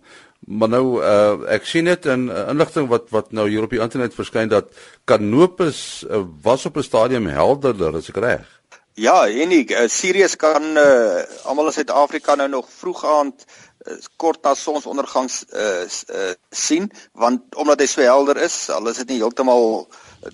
Maar 0.46 0.68
nou 0.68 0.84
uh 1.00 1.48
ek 1.56 1.66
sien 1.68 1.88
net 1.88 2.06
in 2.06 2.28
uh, 2.28 2.48
inligting 2.52 2.88
wat 2.92 3.08
wat 3.14 3.32
nou 3.32 3.48
hier 3.48 3.64
op 3.64 3.72
die 3.72 3.80
internet 3.80 4.16
verskyn 4.16 4.52
dat 4.52 4.72
Canopus 5.04 6.04
uh, 6.04 6.24
was 6.42 6.66
op 6.66 6.76
'n 6.76 6.82
stadium 6.82 7.26
helderder, 7.26 7.96
is 7.96 8.08
ek 8.08 8.16
reg? 8.16 8.60
Ja, 8.94 9.26
enig, 9.28 9.70
uh, 9.70 9.88
Sirius 9.88 10.36
kan 10.36 10.76
uh, 10.76 11.22
almal 11.44 11.70
in 11.70 11.72
Suid-Afrika 11.72 12.34
nou 12.34 12.48
nog 12.48 12.66
vroeg 12.68 13.04
aand 13.06 13.44
uh, 13.86 13.94
kort 14.16 14.42
na 14.42 14.54
sonsondergang 14.54 15.30
uh, 15.56 15.86
uh, 15.86 16.32
sien 16.50 16.90
want 17.12 17.54
omdat 17.56 17.80
hy 17.80 17.86
so 17.86 18.02
helder 18.02 18.36
is, 18.36 18.68
al 18.68 18.90
is 18.90 19.00
dit 19.00 19.14
nie 19.14 19.20
heeltemal 19.22 19.86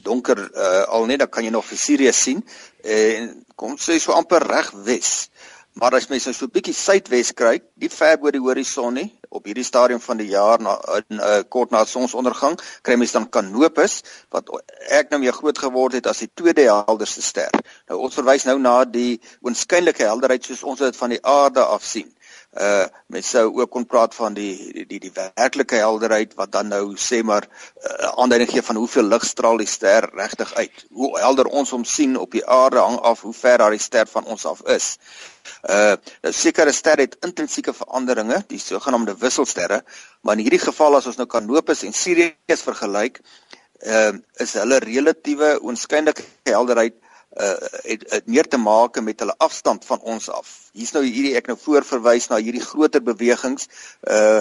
donker 0.02 0.38
uh, 0.38 0.84
al 0.88 1.06
net 1.06 1.22
dan 1.22 1.30
kan 1.30 1.44
jy 1.44 1.52
nog 1.54 1.66
vir 1.66 1.78
Sirius 1.78 2.22
sien 2.22 2.42
en 2.82 3.30
kom 3.56 3.76
sê 3.80 3.98
so 4.02 4.12
amper 4.16 4.44
reg 4.46 4.72
wes. 4.86 5.28
Maar 5.76 5.98
as 5.98 6.06
mens 6.08 6.24
nou 6.24 6.32
so 6.32 6.46
'n 6.46 6.54
bietjie 6.54 6.74
suidwes 6.74 7.34
kyk, 7.36 7.62
nie 7.76 7.90
ver 7.92 8.16
bo 8.16 8.30
die 8.32 8.40
horison 8.40 8.94
nie, 8.94 9.10
op 9.28 9.44
hierdie 9.44 9.64
stadium 9.64 10.00
van 10.00 10.16
die 10.16 10.28
jaar 10.32 10.60
na 10.60 10.78
in 10.96 11.20
uh, 11.20 11.42
kort 11.48 11.70
na 11.70 11.84
sonsondergang, 11.84 12.56
kry 12.82 12.96
mens 12.96 13.12
dan 13.12 13.28
Canopus 13.28 14.02
wat 14.32 14.48
ek 14.88 15.10
nou 15.10 15.20
mee 15.20 15.32
groot 15.32 15.58
geword 15.58 15.92
het 15.92 16.06
as 16.06 16.24
die 16.24 16.30
tweede 16.34 16.64
helderste 16.64 17.22
ster. 17.22 17.52
Nou 17.88 18.00
ons 18.00 18.14
verwys 18.14 18.48
nou 18.48 18.58
na 18.58 18.84
die 18.84 19.20
oënskynlike 19.44 20.08
helderheid 20.08 20.44
soos 20.44 20.64
ons 20.64 20.80
dit 20.80 20.96
van 20.96 21.12
die 21.12 21.20
aarde 21.22 21.60
af 21.60 21.84
sien 21.84 22.08
uh 22.56 22.86
mens 23.12 23.28
sou 23.30 23.44
ook 23.60 23.70
kon 23.70 23.84
praat 23.86 24.14
van 24.14 24.34
die 24.34 24.72
die 24.72 24.86
die, 24.86 24.98
die 25.00 25.12
werklike 25.12 25.76
helderheid 25.76 26.34
wat 26.34 26.52
dan 26.52 26.68
nou 26.72 26.96
sê 26.96 27.22
maar 27.22 27.44
uh, 27.46 28.08
aanduiding 28.16 28.50
gee 28.50 28.62
van 28.62 28.76
hoeveel 28.80 29.08
lig 29.12 29.24
straal 29.24 29.60
die 29.60 29.68
ster 29.68 30.08
regtig 30.14 30.54
uit. 30.54 30.86
Hoe 30.90 31.10
helder 31.20 31.46
ons 31.46 31.70
hom 31.70 31.84
sien 31.84 32.16
op 32.16 32.32
die 32.32 32.44
aarde 32.46 32.80
hang 32.80 32.98
af 33.00 33.20
hoe 33.20 33.34
ver 33.34 33.58
daardie 33.58 33.82
ster 33.82 34.08
van 34.08 34.24
ons 34.24 34.46
af 34.46 34.62
is. 34.72 34.96
Uh 35.68 35.94
nou 36.24 36.32
sekere 36.32 36.72
sterre 36.72 37.06
het 37.06 37.16
intrinsieke 37.26 37.74
veranderinge, 37.76 38.42
die 38.48 38.60
sogenaamde 38.60 39.16
wisselsterre, 39.20 39.82
maar 40.20 40.38
in 40.38 40.46
hierdie 40.46 40.64
geval 40.64 40.96
as 40.96 41.06
ons 41.06 41.20
nou 41.20 41.28
Canopus 41.28 41.84
en 41.84 41.92
Sirius 41.92 42.64
vergelyk, 42.64 43.20
uh 43.84 44.12
is 44.42 44.56
hulle 44.56 44.80
relatiewe 44.80 45.58
oënskynlike 45.60 46.24
helderheid 46.48 46.96
uh 47.36 47.54
het, 47.84 48.04
het 48.10 48.26
meer 48.26 48.48
te 48.48 48.56
maak 48.56 49.00
met 49.00 49.20
hulle 49.20 49.34
afstand 49.38 49.84
van 49.84 50.00
ons 50.00 50.28
af. 50.32 50.48
Hier's 50.72 50.92
nou 50.96 51.04
hierdie 51.04 51.34
ek 51.36 51.50
nou 51.50 51.56
voorverwys 51.60 52.30
na 52.30 52.38
hierdie 52.40 52.64
groter 52.64 53.02
bewegings 53.04 53.68
uh 54.08 54.40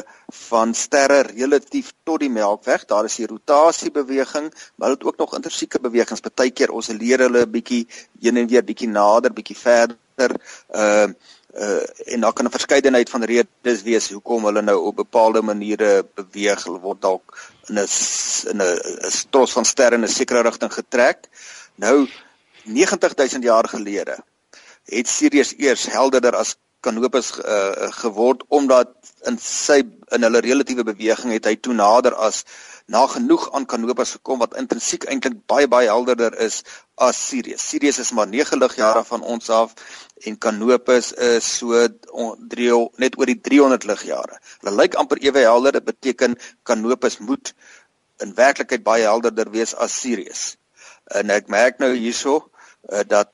van 0.49 0.73
sterre 0.73 1.21
relatief 1.27 1.91
tot 2.03 2.23
die 2.23 2.31
Melkweg. 2.31 2.85
Daar 2.87 3.05
is 3.05 3.17
die 3.19 3.27
rotasiebeweging, 3.27 4.49
maar 4.75 4.89
hulle 4.89 4.99
het 4.99 5.07
ook 5.07 5.17
nog 5.17 5.35
intrinsieke 5.35 5.79
bewegings. 5.79 6.23
Partykeer 6.23 6.71
ons 6.71 6.91
leer 6.95 7.27
hulle 7.27 7.45
bietjie 7.47 7.85
heen 8.21 8.37
en 8.37 8.47
weer 8.47 8.63
bietjie 8.63 8.89
nader, 8.89 9.33
bietjie 9.33 9.59
verder. 9.59 10.39
Uh 10.71 11.09
uh 11.55 11.83
en 12.13 12.21
daar 12.21 12.33
kan 12.33 12.45
'n 12.45 12.51
verskeidenheid 12.51 13.09
van 13.09 13.23
redes 13.23 13.81
wees 13.83 14.09
hoekom 14.09 14.45
hulle 14.45 14.61
nou 14.61 14.79
op 14.87 14.95
bepaalde 14.95 15.41
maniere 15.41 16.05
beweeg. 16.15 16.63
Hulle 16.63 16.79
word 16.79 17.01
dalk 17.01 17.37
in 17.67 17.75
'n 17.79 17.87
in 18.51 18.61
'n 18.61 19.11
stros 19.11 19.51
van 19.51 19.65
sterre 19.65 19.95
in 19.95 20.03
'n 20.03 20.07
sekere 20.07 20.41
rigting 20.41 20.73
getrek. 20.73 21.27
Nou 21.75 22.07
90000 22.65 23.43
jaar 23.43 23.67
gelede 23.69 24.17
het 24.85 25.09
Sirius 25.09 25.53
eers 25.57 25.85
helderder 25.89 26.35
as 26.37 26.55
Canopus 26.85 27.31
uh, 27.41 27.89
geword 27.97 28.43
omdat 28.53 28.91
in 29.25 29.39
sy 29.41 29.79
in 30.13 30.25
hulle 30.25 30.41
relatiewe 30.45 30.85
beweging 30.85 31.33
het 31.33 31.47
hy 31.49 31.55
toe 31.57 31.73
nader 31.73 32.13
as 32.27 32.43
na 32.93 33.01
genoeg 33.09 33.47
aan 33.57 33.65
Canopus 33.65 34.11
gekom 34.19 34.43
wat 34.43 34.53
intrinsiek 34.59 35.07
eintlik 35.09 35.39
baie 35.49 35.67
baie 35.67 35.89
helderder 35.89 36.35
is 36.45 36.61
as 37.01 37.17
Sirius. 37.17 37.63
Sirius 37.65 37.97
is 38.03 38.11
maar 38.13 38.29
9 38.29 38.61
ligjare 38.61 39.01
van 39.07 39.25
ons 39.25 39.49
af 39.49 39.73
en 40.29 40.37
Canopus 40.37 41.11
is 41.29 41.47
so 41.57 41.87
3 42.53 42.77
net 43.01 43.17
oor 43.17 43.31
die 43.33 43.39
300 43.49 43.89
ligjare. 43.89 44.37
Hulle 44.61 44.75
lyk 44.77 44.99
amper 45.01 45.23
ewe 45.25 45.47
helder. 45.47 45.79
Dit 45.79 45.89
beteken 45.89 46.37
Canopus 46.63 47.17
moet 47.17 47.55
in 48.21 48.35
werklikheid 48.37 48.85
baie 48.85 49.09
helderder 49.09 49.49
wees 49.51 49.73
as 49.73 49.97
Sirius. 50.01 50.51
En 51.09 51.33
ek 51.33 51.49
merk 51.49 51.81
nou 51.81 51.89
hierso 51.97 52.43
uh, 52.89 53.03
dat 53.07 53.31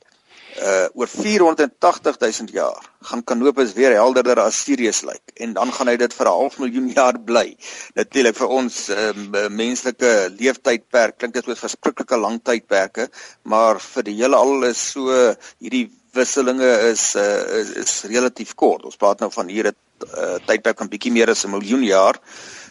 uh 0.60 0.88
oor 1.00 1.08
480 1.08 2.18
000 2.20 2.52
jaar 2.52 2.90
gaan 3.08 3.24
Canopus 3.24 3.74
weer 3.74 3.94
helderder 3.96 4.40
as 4.44 4.58
Sirius 4.64 5.02
lyk 5.08 5.32
en 5.36 5.54
dan 5.54 5.72
gaan 5.72 5.88
hy 5.88 5.96
dit 5.96 6.14
vir 6.14 6.28
'n 6.28 6.40
half 6.40 6.58
miljoen 6.60 6.90
jaar 6.98 7.20
bly. 7.20 7.56
Natuurlik 7.96 8.36
vir 8.36 8.48
ons 8.48 8.90
uh, 8.90 9.14
menslike 9.50 10.12
leeftydperk 10.40 11.18
klink 11.18 11.34
dit 11.34 11.46
soos 11.46 11.64
verskriklike 11.64 12.18
lang 12.18 12.42
tydperke, 12.44 13.08
maar 13.44 13.80
vir 13.80 14.04
die 14.04 14.18
hele 14.20 14.36
al 14.36 14.64
is 14.68 14.92
so 14.92 15.08
hierdie 15.60 15.88
wisselinge 16.14 16.72
is 16.92 17.16
uh 17.16 17.62
is, 17.62 17.70
is 17.84 17.94
relatief 18.12 18.54
kort. 18.56 18.84
Ons 18.84 19.00
praat 19.00 19.20
nou 19.24 19.32
van 19.32 19.48
hier 19.48 19.72
'n 19.72 19.76
uh, 20.04 20.38
tydperk 20.46 20.78
van 20.78 20.90
bietjie 20.92 21.12
meer 21.12 21.30
as 21.30 21.46
'n 21.46 21.56
miljoen 21.56 21.84
jaar. 21.84 22.20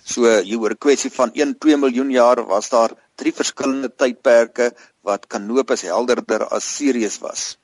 So 0.05 0.29
hier 0.43 0.61
oor 0.61 0.77
'n 0.77 0.85
kwessie 0.87 1.11
van 1.11 1.31
1 1.35 1.59
2 1.59 1.77
miljoen 1.77 2.11
jaar 2.11 2.45
was 2.47 2.69
daar 2.69 2.93
drie 3.17 3.33
verskillende 3.33 3.91
tydperke 3.97 4.73
wat 5.01 5.27
Canopus 5.27 5.83
helderder 5.83 6.47
as 6.49 6.77
Sirius 6.77 7.19
was. 7.19 7.57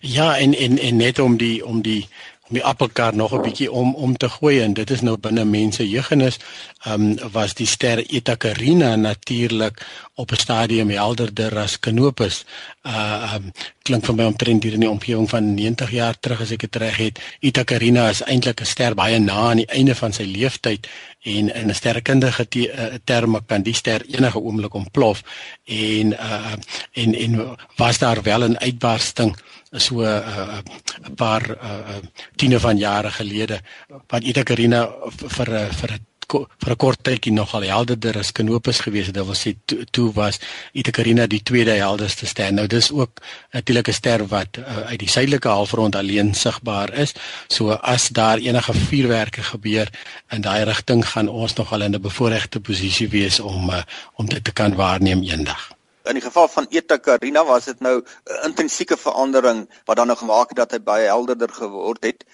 Ja, 0.00 0.36
en 0.38 0.54
en 0.54 0.78
en 0.78 0.96
net 0.96 1.18
om 1.18 1.36
die 1.36 1.66
om 1.66 1.82
die 1.82 2.08
die 2.54 2.64
appelkar 2.64 3.14
nog 3.14 3.32
'n 3.32 3.42
bietjie 3.42 3.72
om 3.72 3.94
om 3.94 4.16
te 4.16 4.28
gooi 4.28 4.60
en 4.60 4.72
dit 4.74 4.90
is 4.90 5.00
nou 5.00 5.16
binne 5.16 5.44
mense 5.44 5.88
jeugenis, 5.88 6.38
um, 6.86 7.18
was 7.32 7.54
die 7.54 7.66
ster 7.66 7.98
Eta 7.98 8.36
Carina 8.36 8.96
natuurlik 8.96 9.86
op 10.14 10.30
'n 10.30 10.36
stadium 10.36 10.90
helderder 10.90 11.58
as 11.58 11.78
Canopus. 11.78 12.44
Uh 12.82 13.32
um, 13.34 13.52
klink 13.82 14.04
vir 14.04 14.14
my 14.14 14.24
omtrent 14.24 14.62
hier 14.62 14.72
in 14.72 14.80
die 14.80 14.90
omgewing 14.90 15.28
van 15.30 15.54
90 15.54 15.90
jaar 15.90 16.18
terug 16.20 16.40
as 16.40 16.50
ek 16.50 16.60
dit 16.60 16.76
reg 16.76 16.96
het. 16.96 17.20
Eta 17.40 17.64
Carina 17.64 18.08
is 18.08 18.22
eintlik 18.22 18.60
'n 18.60 18.66
ster 18.66 18.94
baie 18.94 19.18
na 19.18 19.32
aan 19.32 19.56
die 19.56 19.66
einde 19.66 19.94
van 19.94 20.12
sy 20.12 20.22
lewensyd 20.22 20.86
en 21.22 21.54
in 21.54 21.68
'n 21.68 21.74
sterrekundige 21.74 22.46
uh, 22.50 22.94
terme 23.04 23.40
kan 23.46 23.62
die 23.62 23.74
ster 23.74 24.02
enige 24.06 24.38
oomblik 24.38 24.74
ontplof 24.74 25.22
en 25.64 26.12
uh 26.12 26.52
en 26.92 27.14
en 27.14 27.56
was 27.76 27.98
daar 27.98 28.22
wel 28.22 28.48
'n 28.48 28.58
uitbarsting 28.58 29.36
so 29.78 30.00
'n 30.00 30.06
uh, 30.06 30.60
'n 31.08 31.14
paar 31.14 31.42
uh, 31.50 32.02
tiene 32.36 32.60
van 32.60 32.76
jare 32.78 33.10
gelede 33.10 33.60
wat 34.08 34.24
Eta 34.24 34.42
Carina 34.42 34.88
vir 35.16 35.46
vir 35.72 35.90
'n 35.92 36.06
vir 36.32 36.72
'n 36.72 36.76
kort 36.76 37.02
tydjie 37.02 37.32
nogal 37.32 37.62
helderder 37.62 38.18
as 38.18 38.32
Canopus 38.32 38.80
gewees 38.80 39.06
het. 39.06 39.14
Dit 39.14 39.24
wil 39.24 39.34
sê 39.34 39.54
toe, 39.64 39.84
toe 39.90 40.12
was 40.12 40.38
Eta 40.72 40.90
Carina 40.90 41.26
die 41.26 41.42
tweede 41.42 41.70
helderste 41.70 42.26
ster. 42.26 42.52
Nou 42.52 42.66
dis 42.66 42.90
ook 42.92 43.20
'n 43.52 43.92
ster 43.92 44.26
wat 44.26 44.56
uh, 44.58 44.88
uit 44.90 44.98
die 44.98 45.08
suidelike 45.08 45.48
halfrond 45.48 45.96
alleen 45.96 46.34
sigbaar 46.34 46.92
is. 46.94 47.12
So 47.48 47.72
as 47.72 48.08
daar 48.08 48.38
enige 48.38 48.74
vuurwerke 48.74 49.42
gebeur 49.42 49.88
in 50.30 50.40
daai 50.40 50.64
rigting 50.64 51.04
gaan 51.06 51.28
ons 51.28 51.54
nogal 51.54 51.82
in 51.82 51.94
'n 51.94 52.00
bevoordeelde 52.00 52.60
posisie 52.60 53.08
wees 53.08 53.40
om 53.40 53.70
uh, 53.70 53.82
om 54.16 54.26
dit 54.26 54.44
te 54.44 54.52
kan 54.52 54.74
waarneem 54.74 55.22
eendag. 55.22 55.81
In 56.04 56.18
die 56.18 56.24
geval 56.24 56.48
van 56.48 56.66
Eta 56.70 56.98
Carina 56.98 57.44
was 57.44 57.64
dit 57.64 57.80
nou 57.80 58.02
'n 58.02 58.44
intensieke 58.48 58.96
verandering 58.96 59.68
wat 59.84 59.96
dan 59.96 60.06
nou 60.06 60.18
gemaak 60.18 60.48
het 60.48 60.56
dat 60.56 60.70
hy 60.70 60.80
baie 60.80 61.06
helderder 61.06 61.52
geword 61.52 62.04
het. 62.04 62.24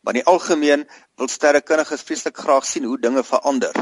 Maar 0.00 0.14
in 0.14 0.20
die 0.22 0.30
algemeen 0.32 0.88
wil 1.16 1.28
sterrekundiges 1.28 2.02
vreeslik 2.02 2.36
graag 2.36 2.64
sien 2.66 2.84
hoe 2.84 3.00
dinge 3.00 3.24
verander. 3.24 3.74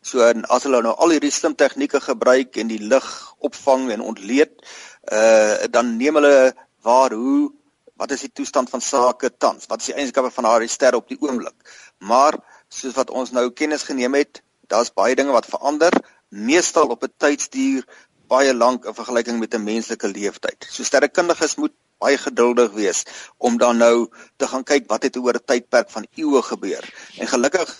So 0.00 0.20
as 0.48 0.62
hulle 0.62 0.82
nou 0.82 0.94
al 0.96 1.10
hierdie 1.10 1.30
slim 1.30 1.54
tegnieke 1.54 2.00
gebruik 2.00 2.56
en 2.56 2.66
die 2.66 2.82
lig 2.82 3.34
opvang 3.38 3.90
en 3.90 4.00
ontleed, 4.00 4.66
uh 5.12 5.66
dan 5.70 5.96
neem 5.96 6.14
hulle 6.14 6.54
waar 6.82 7.12
hoe 7.12 7.52
wat 7.98 8.10
is 8.10 8.20
die 8.20 8.32
toestand 8.32 8.70
van 8.70 8.80
sake 8.80 9.30
tans? 9.36 9.66
Wat 9.66 9.80
is 9.80 9.90
die 9.90 9.94
eienskappe 9.94 10.30
van 10.30 10.44
daardie 10.44 10.70
ster 10.70 10.94
op 10.94 11.08
die 11.08 11.18
oomblik? 11.20 11.56
Maar 11.98 12.38
soos 12.68 12.94
wat 12.94 13.10
ons 13.10 13.30
nou 13.30 13.50
kennis 13.50 13.82
geneem 13.82 14.14
het, 14.14 14.42
daar's 14.70 14.92
baie 14.94 15.16
dinge 15.18 15.34
wat 15.34 15.46
verander, 15.50 15.92
meestal 16.28 16.88
op 16.94 17.02
'n 17.02 17.12
tydsduur 17.16 17.84
baie 18.28 18.54
lank 18.54 18.84
in 18.84 18.94
vergelyking 18.94 19.38
met 19.38 19.54
'n 19.54 19.64
menslike 19.64 20.08
leeftyd. 20.08 20.66
So 20.70 20.84
sterrekundiges 20.84 21.56
moet 21.56 21.74
baie 21.98 22.18
geduldig 22.18 22.72
wees 22.72 23.04
om 23.36 23.58
dan 23.58 23.76
nou 23.76 24.08
te 24.36 24.46
gaan 24.46 24.64
kyk 24.64 24.86
wat 24.88 25.02
het 25.02 25.16
oor 25.16 25.34
'n 25.34 25.44
tydperk 25.44 25.90
van 25.90 26.06
eeue 26.14 26.42
gebeur. 26.42 26.84
En 27.18 27.28
gelukkig 27.28 27.76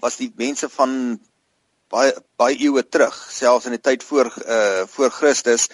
was 0.00 0.16
die 0.16 0.32
mense 0.36 0.68
van 0.68 1.20
baie 1.88 2.14
baie 2.36 2.56
eeue 2.58 2.82
terug, 2.88 3.14
selfs 3.30 3.66
in 3.66 3.76
die 3.76 3.80
tyd 3.80 4.02
voor 4.02 4.32
uh 4.46 4.82
voor 4.86 5.10
Christus, 5.10 5.68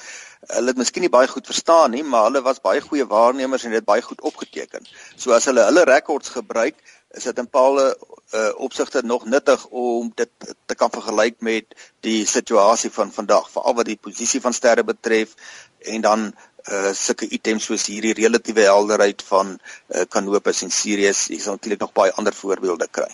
hulle 0.49 0.73
het 0.73 0.81
miskien 0.81 1.05
nie 1.05 1.13
baie 1.13 1.29
goed 1.29 1.47
verstaan 1.47 1.91
nie, 1.91 2.03
maar 2.05 2.29
hulle 2.29 2.43
was 2.43 2.61
baie 2.65 2.81
goeie 2.81 3.07
waarnemers 3.07 3.65
en 3.65 3.77
dit 3.77 3.85
baie 3.85 4.03
goed 4.03 4.21
opgeteken. 4.21 4.87
So 5.17 5.33
as 5.37 5.49
hulle 5.51 5.65
hulle 5.69 5.85
rekords 5.89 6.33
gebruik, 6.37 6.77
is 7.11 7.27
dit 7.27 7.39
in 7.39 7.49
bepaalde 7.49 7.97
uh, 8.35 8.51
opsigte 8.57 9.03
nog 9.05 9.25
nuttig 9.25 9.67
om 9.67 10.13
dit 10.15 10.31
te 10.67 10.75
kan 10.75 10.91
vergelyk 10.91 11.41
met 11.41 11.65
die 12.01 12.27
situasie 12.27 12.91
van 12.91 13.13
vandag, 13.13 13.51
veral 13.51 13.75
wat 13.75 13.91
die 13.91 13.99
posisie 14.01 14.41
van 14.41 14.53
sterre 14.53 14.85
betref 14.85 15.35
en 15.79 16.01
dan 16.01 16.31
uh 16.71 16.93
sulke 16.93 17.25
items 17.33 17.65
soos 17.65 17.87
hierdie 17.89 18.13
relatiewe 18.19 18.67
helderheid 18.69 19.23
van 19.27 19.55
uh 19.89 20.05
Canopus 20.09 20.63
en 20.63 20.71
Sirius, 20.71 21.27
jy 21.33 21.39
sal 21.41 21.57
natuurlik 21.57 21.81
nog 21.81 21.97
baie 21.97 22.13
ander 22.13 22.37
voorbeelde 22.37 22.89
kry. 22.91 23.09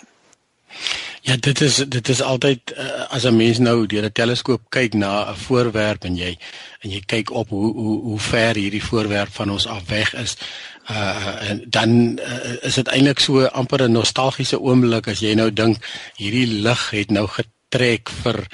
Ja, 1.27 1.37
dit 1.37 1.61
is 1.61 1.77
dit 1.77 2.09
is 2.09 2.23
altyd 2.23 2.73
uh, 2.79 3.07
as 3.11 3.25
'n 3.25 3.37
mens 3.37 3.59
nou 3.59 3.87
deur 3.87 4.05
'n 4.05 4.13
teleskoop 4.13 4.63
kyk 4.69 4.93
na 4.95 5.31
'n 5.31 5.37
voorwerp 5.37 6.05
en 6.05 6.17
jy 6.17 6.39
en 6.81 6.91
jy 6.91 7.01
kyk 7.07 7.31
op 7.31 7.49
hoe 7.49 7.73
hoe 7.75 8.01
hoe 8.03 8.19
ver 8.19 8.55
hierdie 8.55 8.85
voorwerp 8.85 9.33
van 9.33 9.51
ons 9.51 9.67
af 9.67 9.83
weg 9.87 10.15
is. 10.15 10.37
Uh 10.91 11.51
en 11.51 11.65
dan 11.69 11.91
uh, 12.19 12.63
is 12.63 12.75
dit 12.75 12.89
eintlik 12.89 13.19
so 13.19 13.47
amper 13.47 13.83
'n 13.83 13.93
nostalgiese 13.93 14.61
oomblik 14.61 15.09
as 15.09 15.21
jy 15.21 15.35
nou 15.35 15.51
dink 15.53 15.83
hierdie 16.17 16.63
lig 16.63 16.91
het 16.91 17.11
nou 17.11 17.27
trek 17.69 18.11
vir 18.23 18.47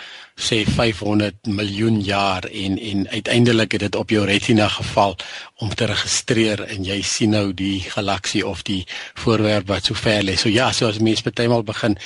sê 0.42 0.64
500 0.66 1.46
miljoen 1.46 2.00
jaar 2.02 2.44
en 2.50 2.78
en 2.78 3.08
uiteindelik 3.08 3.72
het 3.72 3.80
dit 3.80 3.94
op 3.96 4.10
jou 4.10 4.24
retina 4.26 4.68
geval 4.68 5.16
om 5.62 5.74
te 5.74 5.86
registreer 5.86 6.64
en 6.66 6.84
jy 6.84 6.98
sien 7.06 7.30
nou 7.30 7.52
die 7.54 7.80
galaksie 7.94 8.42
of 8.46 8.62
die 8.66 8.82
voorwerp 9.14 9.68
wat 9.70 9.86
so 9.86 9.94
ver 9.94 10.22
lê. 10.26 10.34
So 10.36 10.50
ja, 10.50 10.72
so 10.72 10.90
as 10.90 10.98
mense 10.98 11.22
bytelmal 11.22 11.62
begin 11.62 11.98